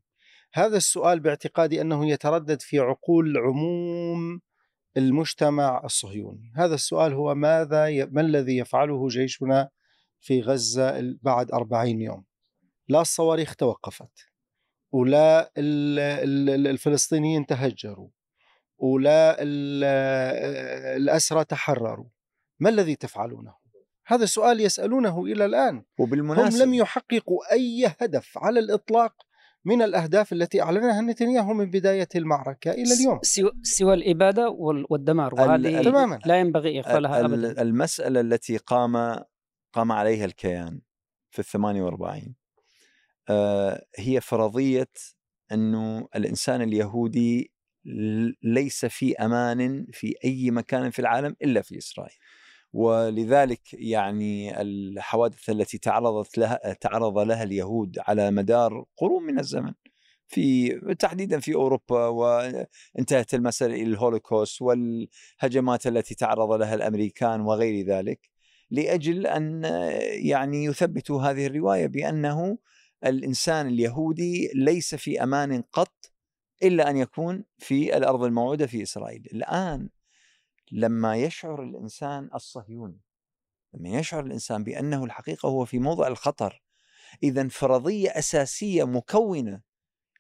هذا 0.55 0.77
السؤال 0.77 1.21
باعتقادي 1.21 1.81
أنه 1.81 2.09
يتردد 2.11 2.63
في 2.63 2.79
عقول 2.79 3.37
عموم 3.39 4.41
المجتمع 4.97 5.85
الصهيوني. 5.85 6.53
هذا 6.57 6.75
السؤال 6.75 7.13
هو 7.13 7.35
ماذا 7.35 7.87
ي... 7.87 8.07
ما 8.07 8.21
الذي 8.21 8.57
يفعله 8.57 9.09
جيشنا 9.09 9.69
في 10.21 10.41
غزة 10.41 11.17
بعد 11.23 11.53
أربعين 11.53 12.01
يوم؟ 12.01 12.25
لا 12.89 13.01
الصواريخ 13.01 13.57
توقفت 13.57 14.13
ولا 14.93 15.53
ال- 15.59 15.99
ال- 16.49 16.67
الفلسطينيين 16.67 17.47
تهجروا 17.47 18.09
ولا 18.79 19.43
ال- 19.43 19.85
الأسرى 21.03 21.45
تحرروا. 21.45 22.07
ما 22.61 22.69
الذي 22.71 22.97
تفعلونه؟ 22.97 23.55
هذا 24.07 24.25
سؤال 24.25 24.61
يسألونه 24.61 25.25
إلى 25.25 25.45
الآن. 25.45 25.77
هم 25.77 25.85
وبالمناسبة 25.99 26.65
لم 26.65 26.75
يحققوا 26.75 27.53
أي 27.53 27.95
هدف 28.01 28.39
على 28.39 28.61
الإطلاق 28.61 29.26
من 29.67 29.83
الأهداف 29.83 30.33
التي 30.33 30.63
أعلنها 30.63 31.01
نتنياهو 31.01 31.55
من 31.55 31.71
بداية 31.71 32.09
المعركة 32.17 32.71
إلى 32.71 32.93
اليوم. 33.01 33.19
سوى, 33.23 33.51
سوى 33.63 33.95
الإبادة 33.95 34.49
وال- 34.51 34.87
والدمار 34.91 35.33
ال- 35.33 35.41
وهذه 35.41 35.83
تماماً. 35.83 36.19
لا 36.27 36.41
ينبغي 36.41 36.79
إغفالها 36.79 37.21
ال- 37.21 37.25
أبدا. 37.25 37.63
المسألة 37.63 38.21
التي 38.21 38.57
قام 38.57 38.97
قام 39.73 39.93
عليها 39.93 40.25
الكيان 40.25 40.81
في 41.31 41.39
الثمانية 41.39 41.83
وأربعين 41.83 42.35
آه، 43.29 43.87
هي 43.99 44.21
فرضية 44.21 44.89
أنه 45.53 46.09
الإنسان 46.17 46.63
اليهودي 46.63 47.53
ليس 48.43 48.85
في 48.87 49.17
أمان 49.17 49.87
في 49.93 50.15
أي 50.25 50.51
مكان 50.51 50.91
في 50.91 50.99
العالم 50.99 51.37
إلا 51.43 51.63
في 51.63 51.79
إسرائيل. 51.79 52.17
ولذلك 52.77 53.61
يعني 53.73 54.61
الحوادث 54.61 55.51
التي 55.51 55.79
تعرضت 55.79 56.39
لها 56.39 56.73
تعرض 56.81 57.19
لها 57.19 57.43
اليهود 57.43 57.99
على 57.99 58.31
مدار 58.31 58.85
قرون 58.97 59.23
من 59.23 59.39
الزمن 59.39 59.73
في 60.27 60.71
تحديدا 60.99 61.41
في 61.41 61.55
أوروبا 61.55 62.07
وانتهت 62.07 63.35
المساله 63.35 63.75
إلى 63.75 63.83
الهولوكوست 63.83 64.63
والهجمات 64.63 65.87
التي 65.87 66.15
تعرض 66.15 66.53
لها 66.53 66.75
الأمريكان 66.75 67.41
وغير 67.41 67.87
ذلك 67.87 68.31
لأجل 68.71 69.27
أن 69.27 69.65
يعني 70.11 70.65
يثبتوا 70.65 71.23
هذه 71.23 71.47
الرواية 71.47 71.87
بأنه 71.87 72.59
الإنسان 73.07 73.67
اليهودي 73.67 74.51
ليس 74.55 74.95
في 74.95 75.23
أمان 75.23 75.63
قط 75.73 76.13
إلا 76.63 76.91
أن 76.91 76.97
يكون 76.97 77.45
في 77.59 77.97
الأرض 77.97 78.25
الموعودة 78.25 78.67
في 78.67 78.83
إسرائيل. 78.83 79.29
الآن 79.33 79.89
لما 80.73 81.17
يشعر 81.17 81.63
الإنسان 81.63 82.31
الصهيوني 82.35 83.01
لما 83.75 83.89
يشعر 83.89 84.25
الإنسان 84.25 84.65
بأنه 84.65 85.05
الحقيقة 85.05 85.49
هو 85.49 85.65
في 85.65 85.79
موضع 85.79 86.07
الخطر 86.07 86.63
إذا 87.23 87.49
فرضيه 87.49 88.11
أساسية 88.11 88.85
مكونة 88.85 89.61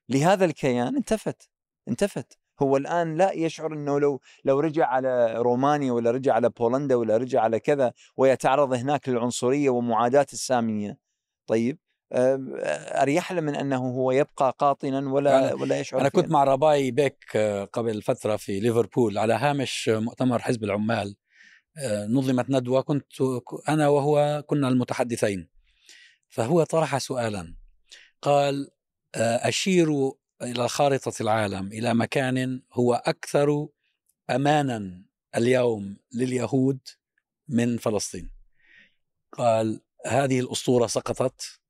لهذا 0.08 0.44
الكيان 0.44 0.96
انتفت 0.96 1.50
انتفت. 1.88 2.38
هو 2.62 2.76
الآن 2.76 3.14
لا 3.14 3.32
يشعر 3.32 3.72
إنه 3.72 4.00
لو 4.00 4.20
لو 4.44 4.60
رجع 4.60 4.86
على 4.86 5.34
رومانيا 5.36 5.92
ولا 5.92 6.10
رجع 6.10 6.34
على 6.34 6.48
بولندا 6.48 6.94
ولا 6.94 7.16
رجع 7.16 7.40
على 7.40 7.60
كذا 7.60 7.92
ويتعرض 8.16 8.72
هناك 8.72 9.08
للعنصرية 9.08 9.70
ومعاداة 9.70 10.26
السامية. 10.32 10.98
طيب 11.46 11.78
أريح 12.12 13.32
له 13.32 13.40
من 13.40 13.54
أنه 13.54 13.76
هو 13.76 14.10
يبقى 14.10 14.56
قاطنا 14.58 15.12
ولا 15.12 15.54
ولا 15.54 15.80
يشعر 15.80 16.00
أنا. 16.00 16.08
كنت 16.08 16.30
مع 16.30 16.44
رباي 16.44 16.90
بيك 16.90 17.24
آه، 17.36 17.64
قبل 17.64 18.02
فترة 18.02 18.36
في 18.36 18.60
ليفربول 18.60 19.18
على 19.18 19.34
هامش 19.34 19.88
مؤتمر 19.88 20.38
حزب 20.38 20.64
العمال 20.64 21.16
آه، 21.78 22.06
نظمت 22.06 22.50
ندوة 22.50 22.80
كنت 22.80 23.12
أنا 23.68 23.88
وهو 23.88 24.44
كنا 24.46 24.68
المتحدثين. 24.68 25.48
فهو 26.28 26.64
طرح 26.64 26.98
سؤالا 26.98 27.54
قال 28.22 28.70
آه، 29.14 29.48
اشيروا 29.48 30.12
إلى 30.42 30.68
خارطة 30.68 31.12
العالم 31.22 31.66
إلى 31.66 31.94
مكان 31.94 32.62
هو 32.72 32.94
أكثر 32.94 33.68
امانا 34.30 35.02
اليوم 35.36 35.96
لليهود 36.14 36.78
من 37.48 37.78
فلسطين. 37.78 38.30
قال 39.32 39.80
هذه 40.06 40.40
الأسطورة 40.40 40.86
سقطت. 40.86 41.60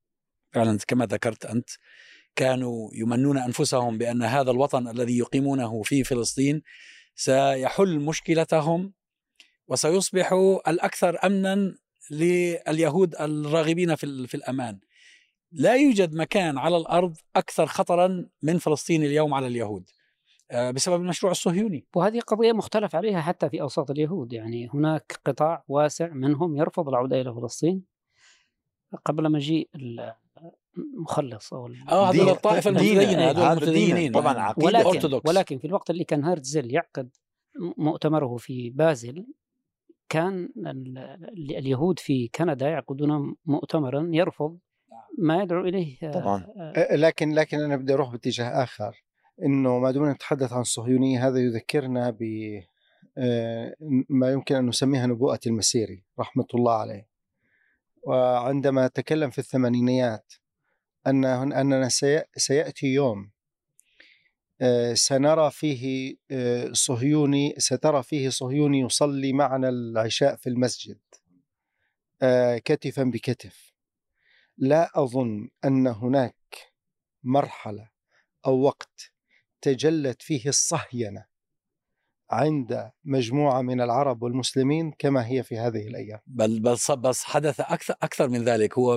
فعلا 0.51 0.77
كما 0.87 1.05
ذكرت 1.05 1.45
أنت 1.45 1.69
كانوا 2.35 2.89
يمنون 2.93 3.37
أنفسهم 3.37 3.97
بأن 3.97 4.23
هذا 4.23 4.51
الوطن 4.51 4.87
الذي 4.87 5.17
يقيمونه 5.17 5.81
في 5.81 6.03
فلسطين 6.03 6.61
سيحل 7.15 7.99
مشكلتهم 7.99 8.93
وسيصبح 9.67 10.33
الأكثر 10.67 11.17
امنا 11.23 11.75
لليهود 12.11 13.15
الراغبين 13.15 13.95
في 13.95 14.35
الأمان. 14.35 14.79
لا 15.51 15.75
يوجد 15.75 16.13
مكان 16.13 16.57
على 16.57 16.77
الأرض 16.77 17.17
أكثر 17.35 17.65
خطرا 17.65 18.29
من 18.43 18.57
فلسطين 18.57 19.03
اليوم 19.03 19.33
على 19.33 19.47
اليهود 19.47 19.89
آه، 20.51 20.71
بسبب 20.71 21.01
المشروع 21.01 21.31
الصهيوني. 21.31 21.85
وهذه 21.95 22.19
قضية 22.19 22.51
مختلف 22.51 22.95
عليها 22.95 23.21
حتى 23.21 23.49
في 23.49 23.61
أوساط 23.61 23.91
اليهود 23.91 24.33
يعني 24.33 24.69
هناك 24.73 25.19
قطاع 25.25 25.63
واسع 25.67 26.07
منهم 26.07 26.57
يرفض 26.57 26.89
العودة 26.89 27.21
إلى 27.21 27.33
فلسطين 27.33 27.83
قبل 29.05 29.31
مجيء 29.31 29.69
المخلص 30.77 31.53
ال- 31.53 31.89
آه 31.89 32.09
هذول 32.09 32.25
دين- 32.25 32.29
الطائفة 32.33 32.71
دينا. 32.71 32.81
المتدينة 33.01 33.29
هذول 33.29 33.43
هذا 33.43 33.53
المتدينين. 33.53 34.11
طبعاً 34.11 34.33
يعني. 34.33 34.39
عقيدة. 34.47 34.65
ولكن 34.67 34.87
أرثوذكس. 34.89 35.29
ولكن 35.29 35.57
في 35.57 35.67
الوقت 35.67 35.89
اللي 35.89 36.03
كان 36.03 36.23
هرتزل 36.23 36.73
يعقد 36.73 37.09
مؤتمره 37.77 38.35
في 38.37 38.69
بازل 38.69 39.25
كان 40.09 40.49
ال- 40.57 40.97
ال- 40.97 41.55
اليهود 41.57 41.99
في 41.99 42.27
كندا 42.35 42.67
يعقدون 42.69 43.35
مؤتمرا 43.45 44.09
يرفض 44.11 44.57
ما 45.17 45.41
يدعو 45.43 45.61
إليه 45.61 45.97
آه، 46.03 46.11
طبعاً. 46.11 46.47
آه، 46.57 46.95
لكن 46.95 47.31
لكن 47.33 47.59
أنا 47.59 47.75
بدي 47.75 47.93
أروح 47.93 48.11
باتجاه 48.11 48.63
آخر 48.63 49.03
إنه 49.43 49.79
ما 49.79 49.91
دمنا 49.91 50.13
نتحدث 50.13 50.53
عن 50.53 50.61
الصهيونية 50.61 51.27
هذا 51.27 51.39
يذكرنا 51.39 52.09
ب 52.09 52.23
ما 54.09 54.31
يمكن 54.31 54.55
أن 54.55 54.65
نسميها 54.65 55.07
نبوءة 55.07 55.39
المسيري 55.47 56.03
رحمة 56.19 56.45
الله 56.55 56.73
عليه 56.73 57.07
وعندما 58.03 58.87
تكلم 58.87 59.29
في 59.29 59.37
الثمانينيات 59.39 60.33
أن 61.07 61.25
أننا 61.25 61.89
سي- 61.89 62.23
سيأتي 62.37 62.87
يوم 62.87 63.31
آه، 64.61 64.93
سنرى 64.93 65.51
فيه 65.51 66.15
آه، 66.31 66.69
صهيوني 66.73 67.55
سترى 67.57 68.03
فيه 68.03 68.29
صهيوني 68.29 68.79
يصلي 68.79 69.33
معنا 69.33 69.69
العشاء 69.69 70.35
في 70.35 70.49
المسجد 70.49 70.99
آه، 72.21 72.57
كتفا 72.57 73.03
بكتف. 73.03 73.73
لا 74.57 74.91
أظن 74.95 75.49
أن 75.65 75.87
هناك 75.87 76.35
مرحلة 77.23 77.89
أو 78.45 78.59
وقت 78.61 79.11
تجلت 79.61 80.21
فيه 80.21 80.49
الصهينة 80.49 81.25
عند 82.31 82.91
مجموعة 83.05 83.61
من 83.61 83.81
العرب 83.81 84.23
والمسلمين 84.23 84.91
كما 84.99 85.27
هي 85.27 85.43
في 85.43 85.57
هذه 85.57 85.87
الأيام. 85.87 86.19
بل 86.27 86.59
بس 86.59 86.91
بس 86.91 87.23
حدث 87.23 87.59
أكثر 87.59 87.93
أكثر 88.03 88.29
من 88.29 88.43
ذلك. 88.43 88.77
هو 88.77 88.95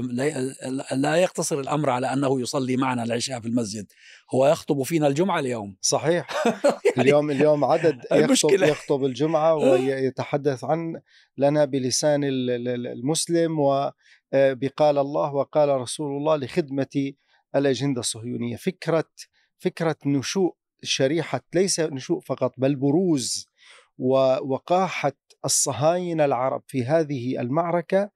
لا- 0.92 1.16
يقتصر 1.16 1.60
الأمر 1.60 1.90
على 1.90 2.12
أنه 2.12 2.40
يصلي 2.40 2.76
معنا 2.76 3.02
العشاء 3.02 3.40
في 3.40 3.48
المسجد. 3.48 3.86
هو 4.34 4.46
يخطب 4.48 4.82
فينا 4.82 5.06
الجمعة 5.06 5.38
اليوم. 5.38 5.76
صحيح. 5.80 6.28
يعني 6.96 7.00
اليوم 7.00 7.30
اليوم 7.30 7.64
عدد 7.64 7.98
يخطب. 8.12 8.50
يخطب 8.52 9.04
الجمعة 9.04 9.54
ويتحدث 9.64 10.64
عن 10.64 11.00
لنا 11.36 11.64
بلسان 11.64 12.24
ال- 12.24 12.50
ال- 12.50 12.86
المسلم 12.86 13.58
وبقال 13.60 14.98
الله 14.98 15.34
وقال 15.34 15.68
رسول 15.68 16.16
الله 16.16 16.36
لخدمة 16.36 17.12
الأجندة 17.56 18.00
الصهيونية. 18.00 18.56
فكرة 18.56 19.04
فكرة 19.58 19.96
نشوء 20.06 20.54
شريحة 20.82 21.40
ليس 21.54 21.80
نشوء 21.80 22.20
فقط 22.20 22.54
بل 22.58 22.76
بروز 22.76 23.46
ووقاحة 23.98 25.12
الصهاينة 25.44 26.24
العرب 26.24 26.62
في 26.66 26.84
هذه 26.84 27.40
المعركة 27.40 28.10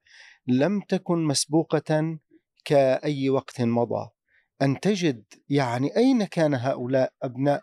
لم 0.47 0.81
تكن 0.89 1.23
مسبوقة 1.23 2.17
كأي 2.65 3.29
وقت 3.29 3.61
مضى. 3.61 4.09
أن 4.61 4.79
تجد 4.79 5.23
يعني 5.49 5.97
أين 5.97 6.23
كان 6.25 6.53
هؤلاء 6.53 7.13
أبناء 7.23 7.61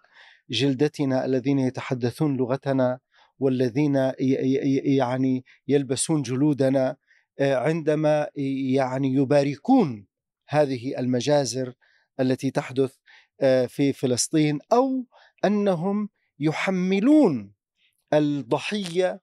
جلدتنا 0.51 1.25
الذين 1.25 1.59
يتحدثون 1.59 2.37
لغتنا 2.37 2.99
والذين 3.39 4.13
يعني 4.19 5.45
يلبسون 5.69 6.23
جلودنا 6.23 6.97
آه، 7.39 7.57
عندما 7.57 8.29
يعني 8.75 9.15
يباركون 9.15 10.07
هذه 10.49 10.99
المجازر 10.99 11.75
التي 12.21 12.51
تحدث 12.51 12.97
في 13.69 13.93
فلسطين 13.93 14.59
أو 14.73 15.07
أنهم 15.45 16.09
يحملون 16.39 17.53
الضحية 18.13 19.21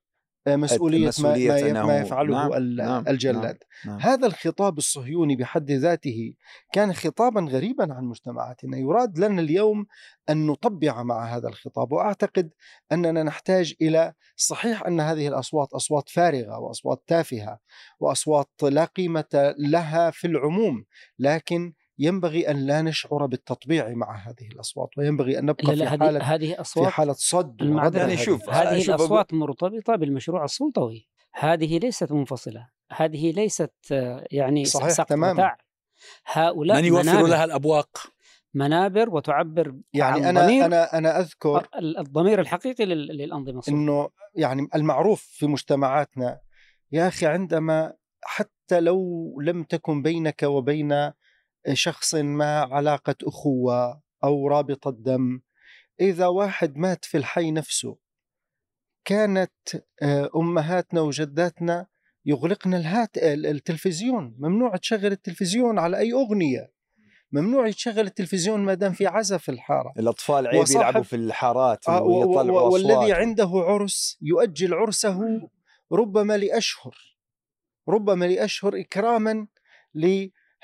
آه، 0.48 0.56
مسؤولية 0.56 1.02
ما, 1.02 1.08
مسؤولية 1.08 1.74
ما 1.74 1.84
ما 1.86 2.00
يفعله 2.00 2.34
نعم، 2.34 2.54
ال- 2.54 2.76
نعم، 2.76 3.04
الجلاد 3.08 3.58
نعم. 3.86 4.00
هذا 4.00 4.28
الخطاب 4.28 4.78
الصهيوني 4.78 5.36
بحد 5.36 5.72
ذاته 5.72 6.34
كان 6.74 6.94
خطابا 6.94 7.42
غريبا 7.42 7.94
عن 7.94 8.04
مجتمعاتنا 8.04 8.78
يراد 8.78 9.20
لنا 9.20 9.42
اليوم 9.42 9.86
أن 10.30 10.48
نطبع 10.48 11.04
مع 11.04 11.36
هذا 11.36 11.48
الخطاب 11.48 11.92
وأعتقد 11.92 12.50
أننا 12.92 13.24
نحتاج 13.24 13.74
إلى 13.82 14.14
صحيح 14.36 14.86
أن 14.88 15.00
هذه 15.00 15.28
الأصوات 15.28 15.74
أصوات 15.74 16.10
فارغة 16.10 16.60
وأصوات 16.60 17.04
تافهة 17.08 17.60
وأصوات 18.00 18.50
لا 18.64 18.86
قيمة 18.86 19.56
لها 19.58 20.12
في 20.12 20.28
العموم 20.28 20.86
لكن 21.20 21.74
ينبغي 22.00 22.52
أن 22.52 22.66
لا 22.66 22.82
نشعر 22.82 23.26
بالتطبيع 23.26 23.90
مع 23.90 24.18
هذه 24.18 24.48
الأصوات 24.52 24.90
وينبغي 24.98 25.40
أن 25.40 25.46
لا 25.46 25.52
نبقى 25.52 25.76
لا 25.76 25.86
في 25.90 25.96
هذه 25.96 26.00
حاله 26.00 26.20
هذه 26.24 26.54
في 26.54 26.62
أصوات 26.62 26.88
حالة 26.88 27.14
صد 27.14 27.62
يعني 27.96 28.18
شوف، 28.18 28.50
هذه. 28.50 28.82
الأصوات 28.86 29.34
مرتبطة 29.34 29.96
بالمشروع 29.96 30.44
السلطوي. 30.44 31.08
هذه 31.34 31.78
ليست 31.80 32.12
منفصلة. 32.12 32.70
هذه 32.92 33.32
ليست 33.32 33.74
يعني 34.32 34.66
صحيح 34.66 35.04
تماماً. 35.04 35.56
هؤلاء 36.26 36.78
من 36.78 36.86
يوفر 36.86 37.04
منابر 37.04 37.28
لها 37.28 37.46
الأبواق؟ 37.46 37.90
منابر 38.54 39.10
وتعبر 39.10 39.76
يعني 39.94 40.16
عن 40.20 40.24
أنا 40.38 40.46
ضمير 40.46 40.66
أنا 40.66 40.98
أنا 40.98 41.20
أذكر 41.20 41.68
ال- 41.76 41.98
الضمير 41.98 42.40
الحقيقي 42.42 42.86
لل- 42.86 43.08
للأنظمة 43.18 43.62
إنه 43.70 44.10
يعني 44.36 44.68
المعروف 44.76 45.22
في 45.22 45.48
مجتمعاتنا 45.48 46.40
يا 46.92 47.08
أخي 47.08 47.26
عندما 47.26 47.94
حتى 48.24 48.80
لو 48.80 49.04
لم 49.42 49.64
تكن 49.64 50.02
بينك 50.02 50.44
وبين 50.44 51.12
شخص 51.74 52.16
ما 52.16 52.60
علاقة 52.60 53.16
أخوة 53.24 54.02
أو 54.24 54.48
رابطه 54.48 54.92
دم 54.92 55.42
إذا 56.02 56.28
واحد 56.28 56.78
مات 56.78 57.06
في 57.06 57.18
الحي 57.18 57.52
نفسه 57.52 57.98
كانت 59.06 59.52
آه، 60.02 60.30
أمهاتنا 60.36 61.02
وجداتنا 61.02 61.88
يغلقن 62.26 62.74
الهات 62.74 63.18
ال- 63.18 63.46
التلفزيون. 63.46 64.36
ممنوع 64.40 64.76
تشغل 64.76 65.12
التلفزيون 65.12 65.80
على 65.80 65.98
أي 65.98 66.14
أغنية. 66.14 66.72
ممنوع 67.32 67.68
يتشغل 67.68 68.00
التلفزيون 68.06 68.60
ما 68.60 68.74
دام 68.74 68.94
في 68.94 69.08
عزا 69.08 69.38
في 69.38 69.50
الحارة. 69.52 69.94
الأطفال 70.00 70.48
عيب 70.48 70.62
وصاحب- 70.62 70.76
يلعبوا 70.82 71.04
في 71.04 71.16
الحارات 71.16 71.90
آه، 71.90 72.04
ويطلعوا 72.04 72.62
و- 72.62 72.74
والذي 72.74 72.94
أصوات. 72.94 73.12
عنده 73.12 73.50
عرس 73.54 74.18
يؤجل 74.22 74.74
عرسه 74.74 75.20
ربما 75.92 76.38
لأشهر. 76.38 76.96
ربما 77.90 78.26
لأشهر 78.26 78.80
إكراما 78.80 79.48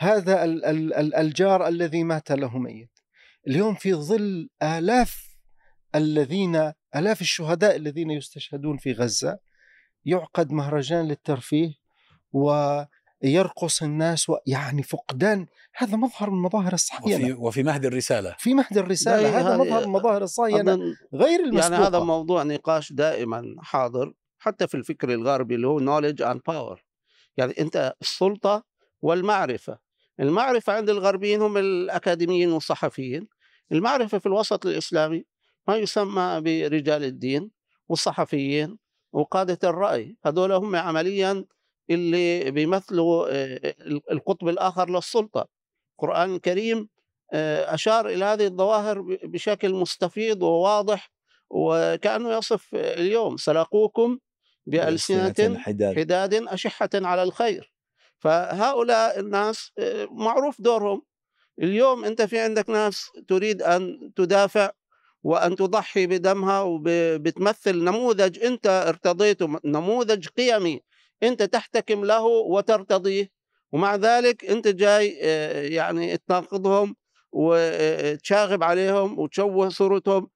لهذا 0.01 0.43
ال- 0.43 0.65
ال- 0.65 0.93
ال- 0.93 1.15
الجار 1.15 1.67
الذي 1.67 2.03
مات 2.03 2.31
له 2.31 2.57
ميت. 2.57 2.91
اليوم 3.47 3.75
في 3.75 3.93
ظل 3.93 4.49
آلاف 4.63 5.37
الذين 5.95 6.71
آلاف 6.95 7.21
الشهداء 7.21 7.75
الذين 7.75 8.11
يستشهدون 8.11 8.77
في 8.77 8.91
غزة 8.91 9.37
يعقد 10.05 10.51
مهرجان 10.51 11.07
للترفيه 11.07 11.73
ويرقص 12.31 13.83
الناس 13.83 14.31
يعني 14.47 14.83
فقدان. 14.83 15.45
هذا 15.75 15.97
مظهر 15.97 16.29
من 16.29 16.41
مظاهر 16.41 16.73
الصهاينة 16.73 17.25
وفي 17.25 17.33
وفي 17.33 17.63
مهد 17.63 17.85
الرسالة. 17.85 18.35
في 18.39 18.53
مهد 18.53 18.77
الرسالة. 18.77 19.39
هذا 19.39 19.57
مظهر 19.57 19.87
من 19.87 19.93
مظاهر 19.93 20.23
الصهاينة 20.23 20.73
غير 21.13 21.39
يعني 21.39 21.43
المسبوقة 21.43 21.87
هذا 21.87 21.99
موضوع 21.99 22.43
نقاش 22.43 22.93
دائما 22.93 23.55
حاضر 23.59 24.13
حتى 24.39 24.67
في 24.67 24.75
الفكر 24.77 25.13
الغربي 25.13 25.55
اللي 25.55 25.67
هو 25.67 25.79
knowledge 25.79 26.19
and 26.19 26.39
power. 26.51 26.79
يعني 27.37 27.53
أنت 27.59 27.93
السلطة 28.01 28.63
والمعرفة. 29.01 29.84
المعرفة 30.19 30.73
عند 30.73 30.89
الغربيين 30.89 31.41
هم 31.41 31.57
الأكاديميين 31.57 32.51
والصحفيين. 32.51 33.27
المعرفة 33.71 34.17
في 34.17 34.25
الوسط 34.25 34.65
الإسلامي 34.65 35.25
ما 35.67 35.77
يسمى 35.77 36.41
برجال 36.41 37.03
الدين 37.03 37.51
والصحفيين 37.89 38.77
وقادة 39.13 39.69
الرأي. 39.69 40.17
هذول 40.25 40.51
هم 40.51 40.75
عمليا 40.75 41.45
اللي 41.89 42.51
بيمثلوا 42.51 43.27
آه، 43.31 43.75
القطب 44.11 44.47
الآخر 44.47 44.89
للسلطة. 44.89 45.47
القران 45.91 46.35
الكريم 46.35 46.89
آه، 47.33 47.73
أشار 47.73 48.09
إلى 48.09 48.25
هذه 48.25 48.45
الظواهر 48.45 49.01
بشكل 49.23 49.73
مستفيض 49.73 50.43
وواضح 50.43 51.11
وكأنه 51.49 52.37
يصف 52.37 52.75
اليوم. 52.75 53.37
سلقوكم 53.37 54.19
بألسنة 54.65 55.59
حداد 55.95 56.33
أشحة 56.33 56.89
على 56.93 57.23
الخير. 57.23 57.74
فهؤلاء 58.25 59.19
الناس 59.21 59.71
آه، 59.79 60.07
معروف 60.11 60.61
دورهم. 60.61 61.03
اليوم 61.63 62.05
أنت 62.05 62.23
في 62.23 62.39
عندك 62.39 62.69
ناس 62.71 63.11
تريد 63.27 63.61
أن 63.63 64.11
تدافع 64.17 64.71
وأن 65.23 65.55
تضحي 65.57 66.07
بدمها 66.07 66.61
وبتمثل 66.61 67.83
نموذج 67.83 68.39
أنت 68.45 68.67
ارتضيته 68.67 69.59
نموذج 69.65 70.27
قيمي 70.27 70.81
أنت 71.23 71.43
تحتكم 71.43 72.05
له 72.05 72.23
وترتضيه. 72.25 73.29
ومع 73.73 73.95
ذلك 73.95 74.45
أنت 74.45 74.67
جاي 74.67 75.19
آه، 75.23 75.61
يعني 75.63 76.17
تناقضهم 76.17 76.95
وتشاغب 77.33 78.63
عليهم 78.63 79.19
وتشوه 79.19 79.69
صورتهم. 79.69 80.23
آه، 80.23 80.29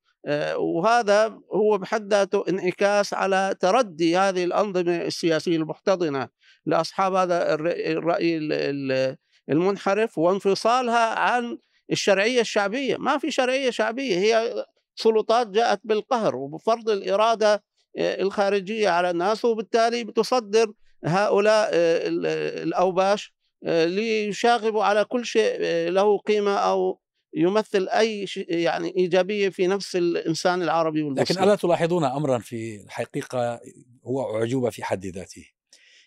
وهذا 0.55 1.39
هو 1.53 1.77
بحد 1.77 2.13
ذاته 2.13 2.43
انعكاس 2.49 3.13
على 3.13 3.55
تردي 3.59 4.17
هذه 4.17 4.43
الأنظمة 4.43 5.01
السياسية 5.01 5.55
المحتضنة 5.57 6.29
لأصحاب 6.65 7.13
هذا 7.13 7.53
الر- 7.53 7.71
الرأي 7.97 8.37
ال- 8.37 8.53
ال- 8.53 9.17
المنحرف 9.49 10.17
وانفصالها 10.17 11.19
عن 11.19 11.57
الشرعية 11.91 12.41
الشعبية. 12.41 12.97
ما 12.97 13.17
في 13.17 13.31
شرعية 13.31 13.69
شعبية 13.69 14.17
هي 14.17 14.65
سلطات 14.95 15.47
جاءت 15.47 15.79
بالقهر 15.83 16.35
وبفرض 16.35 16.89
الإرادة 16.89 17.63
آه، 17.97 18.21
الخارجية 18.21 18.89
على 18.89 19.09
الناس 19.09 19.45
وبالتالي 19.45 20.03
بتصدر 20.03 20.71
هؤلاء 21.05 21.69
آه، 21.73 22.07
ال- 22.07 22.25
الأوباش 22.67 23.33
آه، 23.65 23.85
ليشاغبوا 23.85 24.83
على 24.83 25.05
كل 25.05 25.25
شيء 25.25 25.57
آه، 25.61 25.89
له 25.89 26.17
قيمة 26.17 26.55
أو 26.55 26.99
يمثل 27.33 27.87
أي 27.87 28.27
شيء 28.27 28.53
يعني 28.53 28.93
إيجابية 28.97 29.49
في 29.49 29.67
نفس 29.67 29.95
الإنسان 29.95 30.61
العربي 30.61 30.99
لكن 30.99 31.07
والمسلم 31.07 31.43
ألا 31.43 31.55
تلاحظون 31.55 32.03
امرا 32.03 32.39
في 32.39 32.81
الحقيقة 32.81 33.61
هو 34.03 34.37
أعجوبة 34.37 34.69
في 34.69 34.83
حد 34.83 35.05
ذاته. 35.05 35.45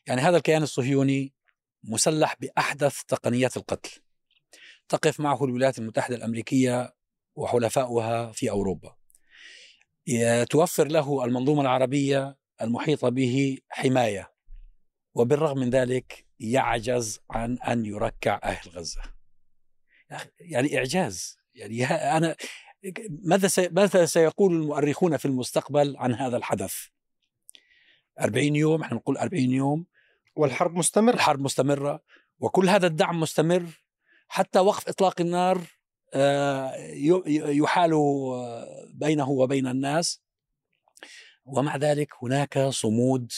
يعني 0.07 0.21
هذا 0.21 0.37
الكيان 0.37 0.63
الصهيوني 0.63 1.33
مسلح 1.85 2.37
بأحدث 2.41 3.03
تقنيات 3.09 3.57
القتل. 3.57 4.01
تقف 4.89 5.21
معه 5.21 5.45
الولايات 5.45 5.79
المتحدة 5.79 6.17
الأمريكية 6.17 6.95
وحلفاؤها 7.35 8.33
في 8.33 8.51
أوروبا. 8.51 8.97
توفر 10.51 10.89
له 10.89 11.25
المنظومة 11.25 11.61
العربية 11.61 12.37
المحيطة 12.63 13.09
به 13.09 13.59
حماية. 13.69 14.33
وبالرغم 15.15 15.59
من 15.59 15.71
ذلك 15.71 16.27
يعجز 16.41 17.21
عن 17.31 17.59
أن 17.59 17.87
يركع 17.87 18.41
أهل 18.45 18.71
غزة. 18.71 19.22
يعني 20.40 20.79
إعجاز. 20.79 21.38
يعني 21.55 21.85
أنا 21.87 22.37
ماذا 23.11 23.68
ماذا 23.70 24.07
سيقول 24.07 24.55
المؤرخون 24.55 25.16
في 25.16 25.25
المستقبل 25.25 25.96
عن 25.96 26.14
هذا 26.14 26.37
الحدث؟ 26.37 26.75
40 28.20 28.57
يوم 28.57 28.83
إحنا 28.83 28.96
نقول 28.96 29.16
40 29.16 29.51
يوم. 29.51 29.87
والحرب 30.37 30.75
مستمرة. 30.75 31.14
الحرب 31.14 31.40
مستمرة 31.40 32.03
وكل 32.38 32.68
هذا 32.68 32.87
الدعم 32.87 33.20
مستمر. 33.20 33.66
حتى 34.29 34.59
وقف 34.59 34.88
إطلاق 34.88 35.20
النار 35.20 35.61
آه، 36.14 36.75
يحال 37.51 37.92
آه، 37.92 38.87
بينه 38.94 39.31
وبين 39.31 39.66
الناس. 39.66 40.22
ومع 41.44 41.77
ذلك 41.77 42.09
هناك 42.22 42.59
صمود 42.59 43.33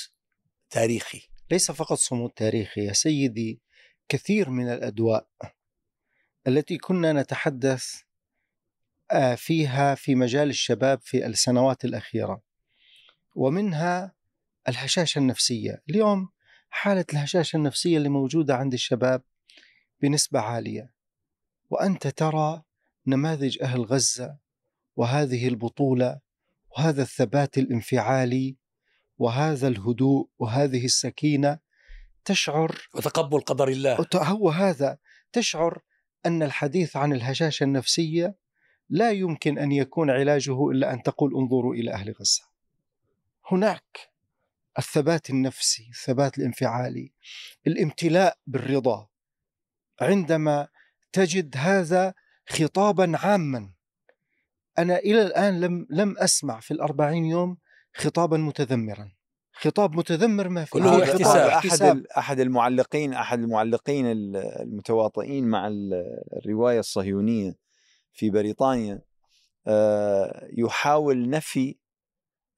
تاريخي. 0.70 1.28
ليس 1.50 1.70
فقط 1.70 1.98
صمود 1.98 2.30
تاريخي 2.30 2.84
يا 2.84 2.92
سيدي 2.92 3.60
كثير 4.08 4.50
من 4.50 4.72
الأدواء 4.72 5.28
التي 6.46 6.78
كنا 6.78 7.12
نتحدث 7.12 8.00
آه، 9.11 9.35
فيها 9.35 9.94
في 9.94 10.14
مجال 10.14 10.48
الشباب 10.48 11.00
في 11.02 11.26
السنوات 11.26 11.85
الأخيرة. 11.85 12.42
ومنها 13.35 14.14
الهشاشة 14.68 15.18
النفسية. 15.18 15.83
اليوم 15.90 16.28
حالة 16.70 17.04
الهشاشة 17.12 17.57
النفسية 17.57 17.96
اللي 17.96 18.09
موجودة 18.09 18.57
عند 18.57 18.72
الشباب 18.72 19.22
بنسبة 20.02 20.40
عالية. 20.40 20.92
وأنت 21.70 22.07
ترى 22.07 22.62
نماذج 23.07 23.62
أهل 23.62 23.83
غزة 23.83 24.38
وهذه 24.96 25.48
البطولة 25.48 26.20
وهذا 26.70 27.02
الثبات 27.02 27.59
الانفعالي 27.59 28.57
وهذا 29.18 29.68
الهدوء 29.68 30.28
وهذه 30.38 30.85
السكينة 30.85 31.59
تشعر 32.24 32.88
وتقبل 32.94 33.40
قدر 33.40 33.68
الله. 33.68 34.07
هو 34.14 34.50
هذا 34.50 34.98
تشعر 35.33 35.83
أن 36.26 36.42
الحديث 36.42 36.96
عن 36.96 37.12
الهشاشة 37.12 37.64
النفسية 37.64 38.34
لا 38.90 39.10
يمكن 39.10 39.58
أن 39.58 39.72
يكون 39.72 40.10
علاجه 40.10 40.70
إلا 40.70 40.92
أن 40.92 41.02
تقول 41.02 41.34
انظروا 41.37 41.74
إلى 41.74 41.92
أهل 41.92 42.12
غزة. 42.12 42.42
هناك 43.50 44.10
الثبات 44.78 45.30
النفسي 45.30 45.88
الثبات 45.90 46.38
الانفعالي 46.38 47.12
الامتلاء 47.66 48.38
بالرضا. 48.46 49.08
عندما 50.00 50.68
تجد 51.12 51.56
هذا 51.56 52.14
خطابا 52.48 53.12
عاما 53.14 53.70
أنا 54.78 54.98
إلى 54.98 55.22
الآن 55.22 55.60
لم 55.60 55.87
لم 55.90 56.18
أسمع 56.18 56.60
في 56.60 56.70
الأربعين 56.70 57.24
يوم 57.24 57.56
خطابا 57.94 58.37
متذمرا. 58.37 59.12
خطاب 59.54 59.96
متذمر 59.96 60.48
ما 60.48 60.64
في 60.64 60.70
كله 60.70 61.02
احتساب. 61.02 61.96
أحد 61.96 62.06
أحد 62.18 62.40
المعلقين 62.40 63.12
أحد 63.14 63.38
المعلقين 63.40 64.06
ال- 64.10 64.36
المتواطئين 64.36 65.44
مع 65.48 65.66
ال- 65.66 66.20
الرواية 66.36 66.78
الصهيونية 66.80 67.54
في 68.12 68.30
بريطانيا 68.30 69.00
آه، 69.66 70.48
يحاول 70.52 71.30
نفي 71.30 71.76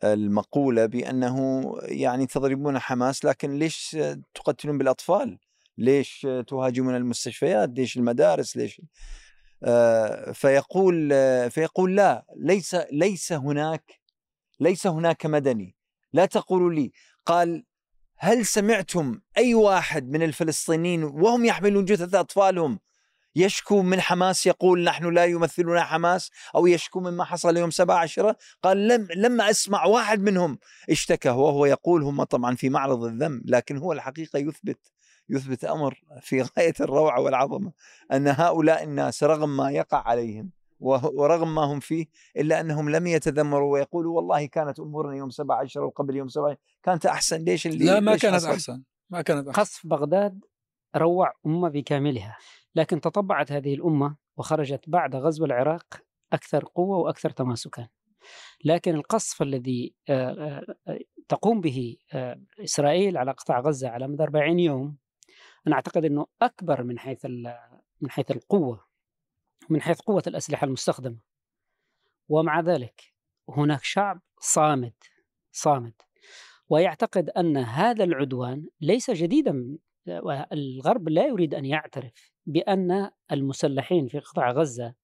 المقولة 0.05 0.87
بأنه 0.87 1.73
يعني 1.83 2.27
تضربون 2.27 2.79
حماس 2.79 3.25
لكن 3.25 3.59
ليش 3.59 3.97
تقتلون 4.35 4.79
بالأطفال؟ 4.79 5.39
ليش 5.79 6.27
تهاجمون 6.47 6.97
المستشفيات؟ 6.97 7.69
ليش 7.69 7.97
المدارس؟ 7.97 8.57
ليش 8.57 8.83
آه، 9.65 10.33
فيقول 10.33 11.11
فيقول 11.51 11.97
لا 11.97 12.25
ليس 12.37 12.77
ليس 12.93 13.33
هناك 13.33 14.01
ليس 14.61 14.87
هناك 14.87 15.27
مدني 15.27 15.76
لا 16.17 16.27
تقولوا 16.27 16.73
لي. 16.73 16.93
قال 17.27 17.65
هل 18.19 18.47
سمعتم 18.47 19.21
أي 19.39 19.55
واحد 19.55 20.11
من 20.11 20.23
الفلسطينيين 20.23 21.05
وهم 21.05 21.45
يحملون 21.45 21.85
جثث 21.85 22.15
أطفالهم 22.15 22.79
يشكو 23.37 23.83
من 23.83 24.01
حماس 24.01 24.47
يقول 24.47 24.85
نحن 24.85 25.15
لا 25.15 25.25
يمثلنا 25.25 25.85
حماس 25.85 26.31
أو 26.55 26.67
يشكو 26.67 27.01
مما 27.01 27.25
حصل 27.25 27.57
يوم 27.57 27.71
7 27.71 27.97
عشرة؟ 27.97 28.37
قال 28.63 28.89
لم 28.89 29.09
لما 29.17 29.51
أسمع 29.51 29.85
واحد 29.85 30.21
منهم. 30.21 30.59
اشتكى 30.91 31.29
وهو 31.29 31.67
يقول 31.67 32.03
هم 32.03 32.23
طبعا 32.23 32.55
في 32.55 32.69
معرض 32.71 33.05
الذم 33.05 33.43
لكن 33.45 33.77
هو 33.77 33.93
الحقيقة 33.93 34.39
يثبت 34.39 34.79
يثبت 35.29 35.65
أمر 35.65 36.03
في 36.21 36.43
غاية 36.43 36.75
الروعة 36.81 37.21
والعظمة 37.21 37.73
أن 38.13 38.29
هؤلاء 38.29 38.83
الناس 38.83 39.23
رغم 39.23 39.57
ما 39.57 39.71
يقع 39.71 40.09
عليهم 40.09 40.51
ورغم 40.81 41.55
ما 41.55 41.63
هم 41.63 41.81
فيه 41.81 42.07
إلا 42.37 42.61
أنهم 42.61 42.91
لم 42.91 43.07
يتذمروا 43.07 43.73
ويقولوا 43.73 44.17
والله 44.17 44.47
كانت 44.47 44.81
أمورنا 44.81 45.17
يوم 45.17 45.31
7 45.31 45.57
عشرة 45.57 45.85
وقبل 45.85 46.17
يوم 46.17 46.29
7 46.29 46.57
كانت 46.83 47.07
أحسن. 47.07 47.37
ليش 47.45 47.67
اللي 47.67 47.85
لا 47.85 48.01
ما 48.01 48.11
ليش 48.11 48.23
كانت 48.23 48.35
حصل؟ 48.35 48.49
أحسن 48.51 48.83
ما 49.11 49.23
كانت 49.23 49.49
أحسن. 49.49 49.61
قصف 49.61 49.87
بغداد 49.87 50.45
روع 50.97 51.33
أمة 51.47 51.69
بكاملها 51.69 52.37
لكن 52.75 53.01
تطبعت 53.01 53.53
هذه 53.53 53.75
الأمة 53.75 54.17
وخرجت 54.37 54.81
بعد 54.89 55.17
غزو 55.17 55.45
العراق 55.45 55.87
أكثر 56.33 56.65
قوة 56.65 56.97
وأكثر 56.99 57.31
تماسكا. 57.31 57.89
لكن 58.65 58.95
القصف 58.95 59.43
الذي 59.43 59.95
آه، 60.09 60.31
آه، 60.31 60.75
آه، 60.89 60.99
تقوم 61.29 61.61
به 61.61 61.97
إسرائيل 62.65 63.17
على 63.17 63.31
قطاع 63.33 63.61
غزة 63.61 63.89
على 63.89 64.09
مدى 64.09 64.23
40 64.23 64.59
يوم 64.59 64.97
أنا 65.67 65.75
أعتقد 65.75 66.05
أنه 66.05 66.27
أكبر 66.43 66.83
من 66.83 66.99
حيث 66.99 67.25
ال- 67.27 67.59
من 68.01 68.11
حيث 68.11 68.31
القوة 68.31 68.85
من 69.71 69.83
حيث 69.83 70.01
قوة 70.01 70.23
الأسلحة 70.27 70.65
المستخدمة. 70.65 71.19
ومع 72.29 72.61
ذلك 72.61 73.15
هناك 73.49 73.85
شعب 73.85 74.21
صامد 74.41 74.95
صامد. 75.53 75.95
ويعتقد 76.69 77.31
أن 77.31 77.57
هذا 77.57 78.05
العدوان 78.05 78.67
ليس 78.81 79.11
جديدا 79.11 79.79
الغرب 80.53 81.09
لا 81.09 81.27
يريد 81.27 81.55
أن 81.55 81.65
يعترف 81.65 82.33
بأن 82.47 83.11
المسلحين 83.33 84.09
في 84.09 84.19
قطاع 84.19 84.51
غزة 84.51 84.95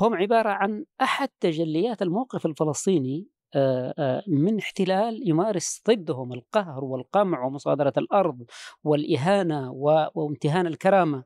هم 0.00 0.14
عبارة 0.14 0.48
عن 0.48 0.84
أحد 1.02 1.28
تجليات 1.40 2.02
الموقف 2.02 2.46
الفلسطيني 2.46 3.28
آه، 3.54 3.94
آه، 3.98 4.22
من 4.26 4.58
احتلال 4.58 5.28
يمارس 5.28 5.82
ضدهم 5.88 6.32
القهر 6.32 6.84
والقمع 6.84 7.44
ومصادرة 7.44 7.92
الأرض 7.96 8.44
والإهانة 8.84 9.72
وامتهان 10.14 10.66
الكرامة. 10.66 11.24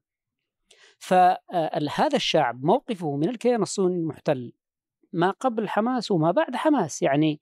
فهذا 0.99 2.17
الشعب 2.17 2.65
موقفه 2.65 3.17
من 3.17 3.29
الكيان 3.29 3.63
الصهيوني 3.63 3.97
المحتل 3.97 4.53
ما 5.13 5.31
قبل 5.31 5.69
حماس 5.69 6.11
وما 6.11 6.31
بعد 6.31 6.57
حماس. 6.57 7.03
يعني 7.03 7.41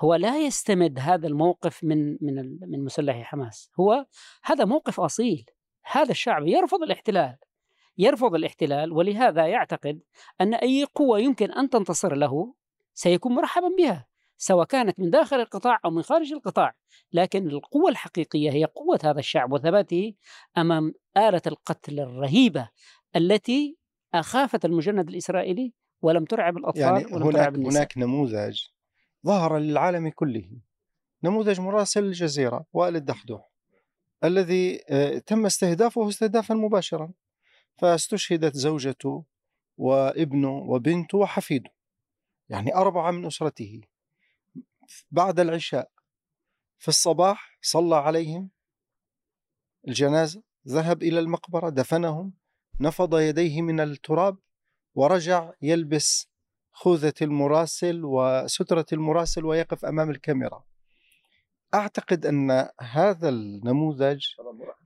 هو 0.00 0.14
لا 0.14 0.38
يستمد 0.38 0.98
هذا 0.98 1.26
الموقف 1.26 1.84
من 1.84 2.18
من 2.20 2.58
من 2.60 2.84
مسلحي 2.84 3.24
حماس. 3.24 3.70
هو 3.80 4.06
هذا 4.44 4.64
موقف 4.64 5.00
أصيل. 5.00 5.44
هذا 5.92 6.10
الشعب 6.10 6.46
يرفض 6.46 6.82
الاحتلال. 6.82 7.36
يرفض 7.98 8.34
الاحتلال 8.34 8.92
ولهذا 8.92 9.46
يعتقد 9.46 10.00
أن 10.40 10.54
أي 10.54 10.84
قوة 10.94 11.18
يمكن 11.18 11.52
أن 11.52 11.70
تنتصر 11.70 12.14
له 12.14 12.54
سيكون 12.94 13.34
مرحبا 13.34 13.68
بها. 13.78 14.06
سواء 14.42 14.66
كانت 14.66 15.00
من 15.00 15.10
داخل 15.10 15.36
القطاع 15.40 15.80
أو 15.84 15.90
من 15.90 16.02
خارج 16.02 16.32
القطاع 16.32 16.74
لكن 17.12 17.48
القوة 17.48 17.90
الحقيقية 17.90 18.50
هي 18.50 18.64
قوة 18.64 18.98
هذا 19.04 19.18
الشعب 19.18 19.52
وثباته 19.52 20.14
أمام 20.58 20.94
آلة 21.16 21.42
القتل 21.46 22.00
الرهيبة 22.00 22.68
التي 23.16 23.76
أخافت 24.14 24.64
المجند 24.64 25.08
الإسرائيلي 25.08 25.72
ولم 26.02 26.24
ترعب 26.24 26.56
الأطفال 26.56 26.82
يعني 26.82 27.04
ولم 27.04 27.22
هناك 27.22 27.34
ترعب 27.34 27.54
النساء. 27.54 27.78
هناك 27.78 27.98
نموذج 27.98 28.62
ظهر 29.26 29.58
للعالم 29.58 30.08
كله 30.08 30.50
نموذج 31.24 31.60
مراسل 31.60 32.04
الجزيرة 32.04 32.66
وائل 32.72 32.96
الدحدوح 32.96 33.50
الذي 34.24 34.80
آه، 34.90 35.18
تم 35.18 35.46
استهدافه 35.46 36.08
استهدافا 36.08 36.54
مباشرا 36.54 37.12
فاستشهدت 37.78 38.56
زوجته 38.56 39.24
وابنه 39.78 40.52
وبنته 40.58 41.18
وحفيده 41.18 41.70
يعني 42.48 42.74
أربعة 42.74 43.10
من 43.10 43.26
أسرته. 43.26 43.80
بعد 45.10 45.40
العشاء 45.40 45.90
في 46.78 46.88
الصباح 46.88 47.58
صلى 47.62 47.96
عليهم 47.96 48.50
الجنازة 49.88 50.42
ذهب 50.68 51.02
إلى 51.02 51.18
المقبرة 51.18 51.68
دفنهم 51.68 52.34
نفض 52.80 53.18
يديه 53.18 53.62
من 53.62 53.80
التراب 53.80 54.38
ورجع 54.94 55.52
يلبس 55.62 56.28
خوذة 56.72 57.14
المراسل 57.22 58.04
وسترة 58.04 58.86
المراسل 58.92 59.44
ويقف 59.44 59.84
أمام 59.84 60.10
الكاميرا. 60.10 60.64
أعتقد 61.74 62.26
أن 62.26 62.68
هذا 62.80 63.28
النموذج 63.28 64.26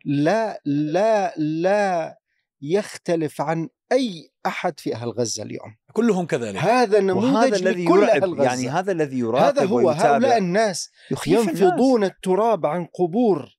لا 0.04 0.60
لا 0.64 1.34
لا 1.36 2.18
يختلف 2.60 3.40
عن 3.40 3.68
أي 3.92 4.30
أحد 4.46 4.80
في 4.80 4.94
أهل 4.94 5.08
غزة 5.08 5.42
اليوم. 5.42 5.76
كلهم 5.92 6.26
كذلك. 6.26 6.56
هذا 6.56 7.00
نموذج 7.00 7.34
وهذا 7.34 7.56
الذي 7.56 7.84
لكل 7.84 8.02
يرعب 8.02 8.22
أهل 8.22 8.34
غزة. 8.34 8.44
يعني 8.44 8.68
هذا 8.68 8.92
الذي 8.92 9.18
يراقب 9.18 9.58
هذا 9.58 9.64
هو 9.64 9.76
ويتابع. 9.76 10.14
هؤلاء 10.14 10.38
الناس 10.38 10.90
يخيف 11.10 11.40
الناس. 11.40 11.60
ينفضون 11.60 12.04
التراب 12.04 12.66
عن 12.66 12.84
قبور 12.84 13.56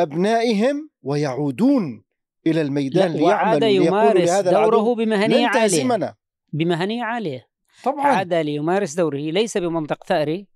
أبنائهم 0.00 0.90
ويعودون 1.02 2.04
إلى 2.46 2.60
الميدان 2.60 3.12
ليقولوا 3.12 3.66
يمارس 3.66 4.30
دوره 4.30 4.96
عالية. 5.16 5.50
تهزمنا 5.52 6.14
بمهنية 6.52 7.04
عالية. 7.04 7.46
طبعا. 7.84 8.06
عاد 8.06 8.34
ليمارس 8.34 8.94
دوره 8.94 9.16
ليس 9.16 9.58
بمنطق 9.58 10.04
ثأري. 10.04 10.55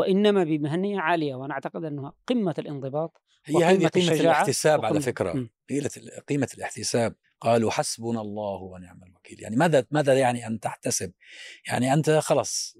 وإنما 0.00 0.44
بمهنية 0.44 1.00
عالية 1.00 1.34
وأنا 1.34 1.54
أعتقد 1.54 1.84
أنها 1.84 2.12
قمة 2.26 2.54
الانضباط 2.58 3.22
هي 3.44 3.64
هذه 3.64 3.90
الشجاعة 3.96 4.20
الاحتساب 4.20 4.84
على. 4.84 4.98
قيمة 5.00 5.90
قيمة 6.28 6.48
الاحتساب. 6.54 7.14
قالوا 7.40 7.70
حسبنا 7.70 8.20
الله 8.20 8.62
ونعم 8.62 9.02
الوكيل. 9.04 9.40
يعني 9.40 9.56
ماذا 9.56 9.86
ماذا 9.90 10.18
يعني 10.18 10.46
أن 10.46 10.60
تحتسب؟ 10.60 11.12
يعني 11.68 11.92
أنت 11.92 12.10
خلص 12.10 12.76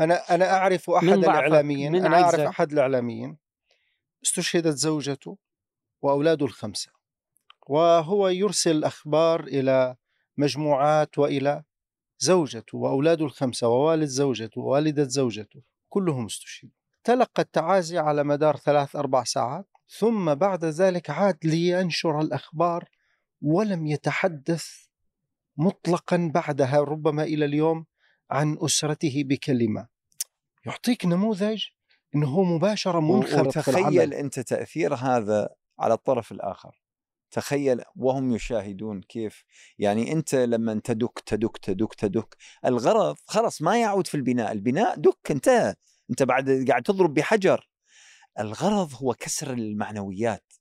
أنا 0.00 0.34
أنا 0.34 0.52
أعرف 0.52 0.90
أحد 0.90 1.08
الإعلاميين 1.08 1.94
أنا 1.94 2.22
أعرف. 2.22 2.40
أحد 2.40 2.72
الإعلاميين 2.72 3.38
استشهدت 4.24 4.76
زوجته 4.76 5.38
وأولاده 6.02 6.46
الخمسة 6.46 6.92
وهو 7.66 8.28
يرسل 8.28 8.84
أخبار 8.84 9.44
إلى 9.44 9.96
مجموعات 10.36 11.18
وإلى 11.18 11.62
زوجته 12.22 12.78
وأولاده 12.78 13.24
الخمسة 13.24 13.68
ووالد 13.68 14.08
زوجته 14.08 14.60
ووالدة 14.60 15.04
زوجته 15.04 15.62
كلهم 15.88 16.24
استشهدوا. 16.24 16.74
تلقى 17.04 17.42
التعازي 17.42 17.98
على 17.98 18.24
مدار 18.24 18.56
ثلاث 18.56 18.96
أربع 18.96 19.24
ساعات 19.24 19.66
ثم 19.88 20.34
بعد 20.34 20.64
ذلك 20.64 21.10
عاد 21.10 21.38
لينشر 21.44 22.20
الأخبار 22.20 22.88
ولم 23.42 23.86
يتحدث 23.86 24.66
مطلقا 25.56 26.30
بعدها 26.34 26.80
ربما 26.80 27.22
إلى 27.22 27.44
اليوم 27.44 27.86
عن 28.30 28.58
أسرته 28.60 29.24
بكلمة. 29.26 29.88
يعطيك 30.66 31.06
نموذج 31.06 31.64
إنه 32.14 32.28
هو 32.28 32.44
مباشرة 32.44 33.00
منخرط 33.00 33.58
في 33.58 33.68
العمل. 33.68 33.86
وتخيل 33.86 34.14
أنت 34.14 34.40
تأثير 34.40 34.94
هذا 34.94 35.48
على 35.78 35.94
الطرف 35.94 36.32
الآخر. 36.32 36.81
تخيل 37.32 37.82
وهم 37.96 38.34
يشاهدون 38.34 39.02
كيف. 39.02 39.44
يعني 39.78 40.12
أنت 40.12 40.34
لما 40.34 40.80
تدك 40.84 41.22
تدك 41.26 41.58
تدك 41.58 41.94
تدك 41.94 42.36
الغرض 42.64 43.16
خلاص 43.26 43.62
ما 43.62 43.80
يعود 43.80 44.06
في 44.06 44.14
البناء 44.14 44.52
البناء 44.52 44.96
دك 44.96 45.30
انتهى. 45.30 45.74
أنت 46.10 46.22
بعد 46.22 46.64
قاعد 46.68 46.82
تضرب 46.82 47.14
بحجر. 47.14 47.68
الغرض 48.38 48.94
هو 48.94 49.14
كسر 49.14 49.52
المعنويات 49.52 50.52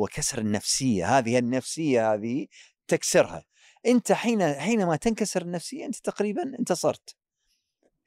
هو 0.00 0.06
كسر 0.06 0.38
النفسية 0.38 1.18
هذه 1.18 1.38
النفسية 1.38 2.14
هذه 2.14 2.46
تكسرها. 2.88 3.44
أنت 3.86 4.12
حين 4.12 4.54
حينما 4.54 4.96
تنكسر 4.96 5.42
النفسية 5.42 5.86
أنت 5.86 5.96
تقريبا 5.96 6.42
انتصرت. 6.58 7.16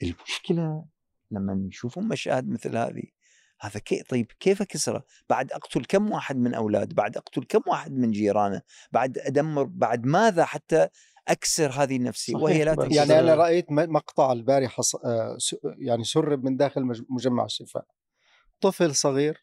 المشكلة 0.04 0.86
لما 1.32 1.67
يشوفون 1.67 2.08
مشاهد 2.08 2.50
مثل 2.50 2.78
هذه 2.78 3.04
هذا 3.62 3.80
كي 3.80 4.04
طيب 4.04 4.32
كيف 4.39 4.62
اكسره؟ 4.62 5.04
بعد 5.30 5.52
أقتل 5.52 5.86
كم 5.86 6.12
واحد 6.12 6.38
من 6.38 6.54
أولاد؟ 6.54 6.93
بعد 6.93 7.17
أقتل 7.17 7.43
كم 7.43 7.62
واحد 7.67 7.91
من 7.91 8.12
جيرانه؟ 8.12 8.62
بعد 8.91 9.17
أدمر 9.17 9.63
بعد 9.63 10.06
ماذا 10.06 10.45
حتى 10.45 10.88
أكسر 11.28 11.72
هذه 11.72 11.95
النفسية 11.95 12.34
صحيح، 12.34 12.43
وهي 12.43 12.63
لا 12.63 12.76
تكسر 12.76 12.91
يعني 12.95 13.19
أنا 13.19 13.36
رأيت 13.36 13.72
مقطع 13.72 14.32
البارحة 14.32 14.84
آه، 15.06 15.38
يعني 15.63 16.04
سرب 16.04 16.43
من 16.43 16.58
داخل 16.58 16.82
مج- 16.84 17.04
مجمع 17.10 17.45
الشفاء 17.45 17.86
طفل 18.62 18.95
صغير 18.95 19.41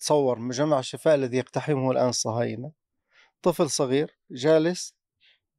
تصور 0.00 0.38
مجمع 0.38 0.78
الشفاء 0.78 1.14
الذي 1.14 1.36
يقتحمه 1.36 1.90
الآن 1.90 2.08
الصهاينه 2.08 2.72
طفل 3.42 3.70
صغير 3.70 4.18
جالس 4.30 4.94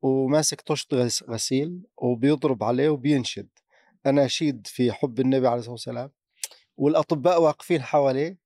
وماسك 0.01 0.61
طشت 0.61 0.93
غس- 0.93 1.23
غسيل 1.23 1.81
وبيضرب 1.97 2.63
عليه 2.63 2.89
وبينشد 2.89 3.47
اناشيد 4.05 4.67
في 4.67 4.91
حب 4.91 5.19
النبي 5.19 5.47
عليه 5.47 5.57
الصلاة 5.59 5.71
والسلام 5.71 6.11
والأطباء 6.77 7.41
واقفين 7.41 7.81
حواليه 7.81 8.37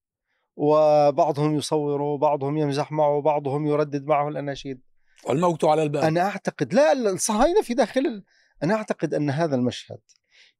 وبعضهم 0.55 1.55
يصوره 1.55 2.03
وبعضهم 2.03 2.57
يمزح 2.57 2.91
معه 2.91 3.09
وبعضهم 3.09 3.67
يردد 3.67 4.05
معه 4.05 4.27
الأناشيد. 4.27 4.81
والموت 5.25 5.65
على 5.65 5.83
الباب. 5.83 6.03
أنا 6.03 6.21
أعتقد 6.21 6.73
لا 6.73 6.91
الصهاينة 6.91 7.61
في 7.61 7.73
داخل 7.73 8.01
ال... 8.01 8.23
أنا 8.63 8.73
أعتقد 8.75 9.13
أن 9.13 9.29
هذا 9.29 9.55
المشهد 9.55 9.99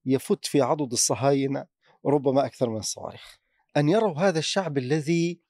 يفت 0.05 0.45
في 0.45 0.62
عضد 0.62 0.91
الصهاينة 0.91 1.65
ربما 2.05 2.45
أكثر 2.45 2.69
من 2.69 2.77
الصواريخ. 2.77 3.39
أن 3.77 3.89
يروا 3.89 4.17
هذا 4.17 4.39
الشعب 4.39 4.77
الذي 4.77 5.41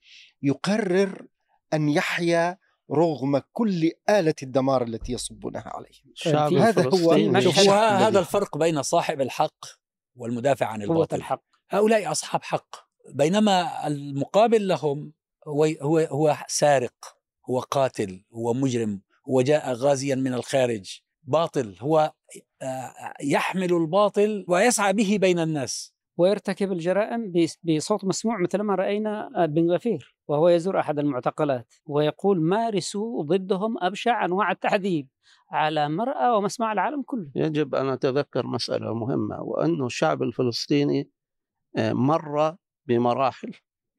يقرر 0.41 1.27
أن 1.73 1.89
يحيا 1.89 2.57
رغم 2.91 3.41
كل 3.51 3.91
آلة 4.09 4.35
الدمار 4.43 4.83
التي 4.83 5.13
يصبونها 5.13 5.71
عليه 5.75 5.89
الشعب 6.11 6.53
هذا 6.53 6.89
هو 6.89 7.11
هذا 7.73 8.19
الفرق 8.19 8.57
بين 8.57 8.81
صاحب 8.81 9.21
الحق 9.21 9.65
والمدافع 10.15 10.65
عن 10.65 10.81
الباطل. 10.81 11.17
الحق. 11.17 11.50
هؤلاء 11.71 12.11
أصحاب 12.11 12.43
حق. 12.43 12.75
بينما 13.13 13.87
المقابل 13.87 14.67
لهم 14.67 15.13
هو 15.47 15.65
هو 15.81 15.97
هو 15.99 16.37
سارق 16.47 16.93
هو 17.49 17.59
قاتل 17.59 18.23
هو 18.33 18.53
مجرم 18.53 19.01
هو 19.29 19.41
جاء 19.41 19.73
غازيا 19.73 20.15
من 20.15 20.33
الخارج. 20.33 21.01
باطل 21.23 21.75
هو 21.81 22.13
آه، 22.61 22.93
يحمل 23.23 23.73
الباطل 23.73 24.45
ويسعى 24.47 24.93
به 24.93 25.17
بين 25.21 25.39
الناس. 25.39 25.93
ويرتكب 26.17 26.71
الجرائم 26.71 27.31
بس- 27.31 27.57
بصوت 27.63 28.05
مسموع 28.05 28.37
مثل 28.41 28.61
ما 28.61 28.75
رأينا 28.75 29.29
بن 29.45 29.71
غفير 29.71 30.15
وهو 30.27 30.49
يزور 30.49 30.79
أحد 30.79 30.99
المعتقلات 30.99 31.73
ويقول 31.85 32.41
مارسوا 32.41 33.23
ضدهم 33.23 33.83
أبشع 33.83 34.25
أنواع 34.25 34.51
التعذيب 34.51 35.07
على 35.51 35.89
مرأى 35.89 36.29
ومسمع 36.37 36.71
العالم 36.71 37.01
كله. 37.01 37.31
يجب 37.35 37.75
أن 37.75 37.91
نتذكر 37.93 38.47
مسألة 38.47 38.93
مهمة 38.93 39.41
وأنه 39.41 39.85
الشعب 39.85 40.23
الفلسطيني 40.23 41.01
آه، 41.01 41.20
مر 41.77 42.55
بمراحل. 42.87 43.51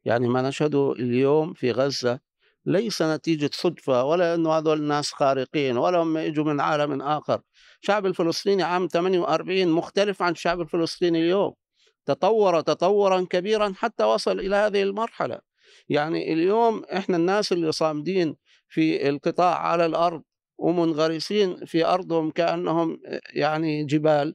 يعني 0.04 0.28
ما 0.28 0.42
نشهده 0.42 0.92
اليوم 0.92 1.54
في 1.54 1.72
غزة 1.72 2.20
ليس 2.66 3.02
نتيجة 3.02 3.50
صدفة 3.52 4.04
ولا 4.04 4.34
أنه 4.34 4.52
هذول 4.52 4.78
الناس 4.78 5.12
خارقين 5.12 5.76
ولا 5.76 5.98
هم 5.98 6.18
يجوا 6.18 6.44
من 6.44 6.60
عالم 6.60 7.02
آخر. 7.02 7.40
الشعب 7.82 8.06
الفلسطيني 8.06 8.62
عام 8.62 8.88
48 8.88 9.68
مختلف 9.68 10.22
عن 10.22 10.32
الشعب 10.32 10.60
الفلسطيني 10.60 11.18
اليوم. 11.18 11.54
تطور 12.06 12.60
تطورا 12.60 13.26
كبيرا 13.30 13.72
حتى 13.76 14.04
وصل 14.04 14.40
إلى 14.40 14.56
هذه 14.56 14.82
المرحلة. 14.82 15.38
يعني 15.88 16.32
اليوم 16.32 16.84
إحنا 16.84 17.16
الناس 17.16 17.52
اللي 17.52 17.72
صامدين 17.72 18.36
في 18.68 19.08
القطاع 19.08 19.58
على 19.58 19.86
الأرض 19.86 20.22
ومنغرسين 20.58 21.64
في 21.64 21.86
أرضهم 21.86 22.30
كأنهم 22.30 22.98
يعني 23.34 23.84
جبال. 23.84 24.34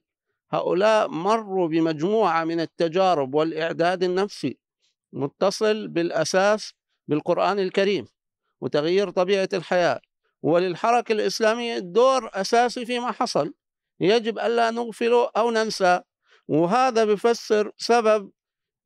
هؤلاء 0.52 1.08
مروا 1.08 1.68
بمجموعة 1.68 2.44
من 2.44 2.60
التجارب 2.60 3.36
والإعداد 3.36 4.04
النفسي 4.04 4.58
متصل 5.14 5.88
بالأساس 5.88 6.74
بالقرآن 7.08 7.60
الكريم 7.60 8.08
وتغيير 8.62 9.10
طبيعة 9.10 9.50
الحياة. 9.54 10.02
وللحركة 10.42 11.12
الإسلامية 11.12 11.78
دور 11.80 12.30
أساسي 12.34 12.86
فيما 12.86 13.12
حصل. 13.12 13.54
يجب 14.00 14.40
ألا 14.40 14.72
نغفله 14.72 15.30
أو 15.38 15.52
ننسى 15.52 16.02
وهذا 16.48 17.06
بفسر 17.06 17.72
سبب 17.78 18.32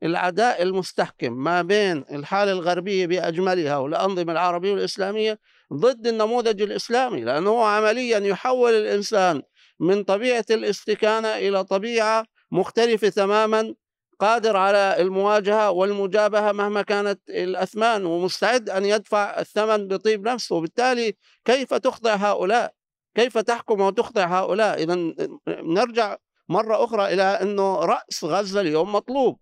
العداء 0.04 0.62
المستحكم 0.63 1.34
ما 1.34 1.62
بين 1.62 2.06
الحالة 2.12 2.52
الغربية 2.52 3.06
بأجملها 3.06 3.78
والأنظمة 3.78 4.32
العربية 4.32 4.71
والإسلامية 4.71 5.39
ضد 5.74 6.08
النموذج 6.08 6.62
الإسلامي 6.62 7.21
لأنه 7.21 7.65
عمليا 7.65 8.19
يحول 8.19 8.74
الإنسان 8.74 9.41
من 9.82 10.04
طبيعة 10.04 10.46
الاستكانة 10.52 11.28
إلى 11.28 11.63
طبيعة 11.63 12.26
مختلفة 12.52 13.10
تماما 13.10 13.76
قادر 14.20 14.58
على 14.58 14.96
المواجهة 15.00 15.72
والمجابهة 15.72 16.52
مهما 16.52 16.82
كانت 16.82 17.20
الأثمان 17.30 18.06
ومستعد 18.06 18.70
أن 18.70 18.86
يدفع 18.86 19.39
الثمن 19.39 19.88
بطيب 19.88 20.28
نفسه. 20.28 20.56
وبالتالي 20.56 21.13
كيف 21.46 21.74
تخضع 21.74 22.13
هؤلاء؟ 22.15 22.74
كيف 23.15 23.38
تحكم 23.38 23.82
وتخضع 23.82 24.26
هؤلاء؟ 24.26 24.84
إذا 24.84 25.13
نرجع 25.48 26.17
مرة 26.50 26.84
أخرى 26.84 27.13
إلى 27.13 27.24
أنه 27.24 27.76
رأس 27.76 28.24
غزة 28.24 28.62
اليوم 28.62 28.91
مطلوب. 28.91 29.39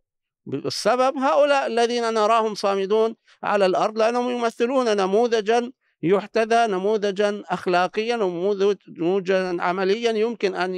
السبب 0.47 1.17
هؤلاء 1.17 1.67
الذين 1.67 2.13
نراهم 2.13 2.55
صامدون 2.55 3.15
على 3.43 3.65
الأرض 3.65 3.97
لأنهم 3.97 4.29
يمثلون 4.29 4.97
نموذجا 4.97 5.71
يحتذى 6.03 6.67
نموذجا 6.67 7.43
أخلاقيا 7.49 8.15
ونموذجا 8.15 9.57
عمليا 9.59 10.11
يمكن 10.11 10.55
أن 10.55 10.75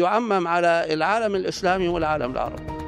يعمم 0.00 0.48
على 0.48 0.86
العالم 0.94 1.34
الإسلامي 1.34 1.88
والعالم 1.88 2.32
العربي. 2.32 2.85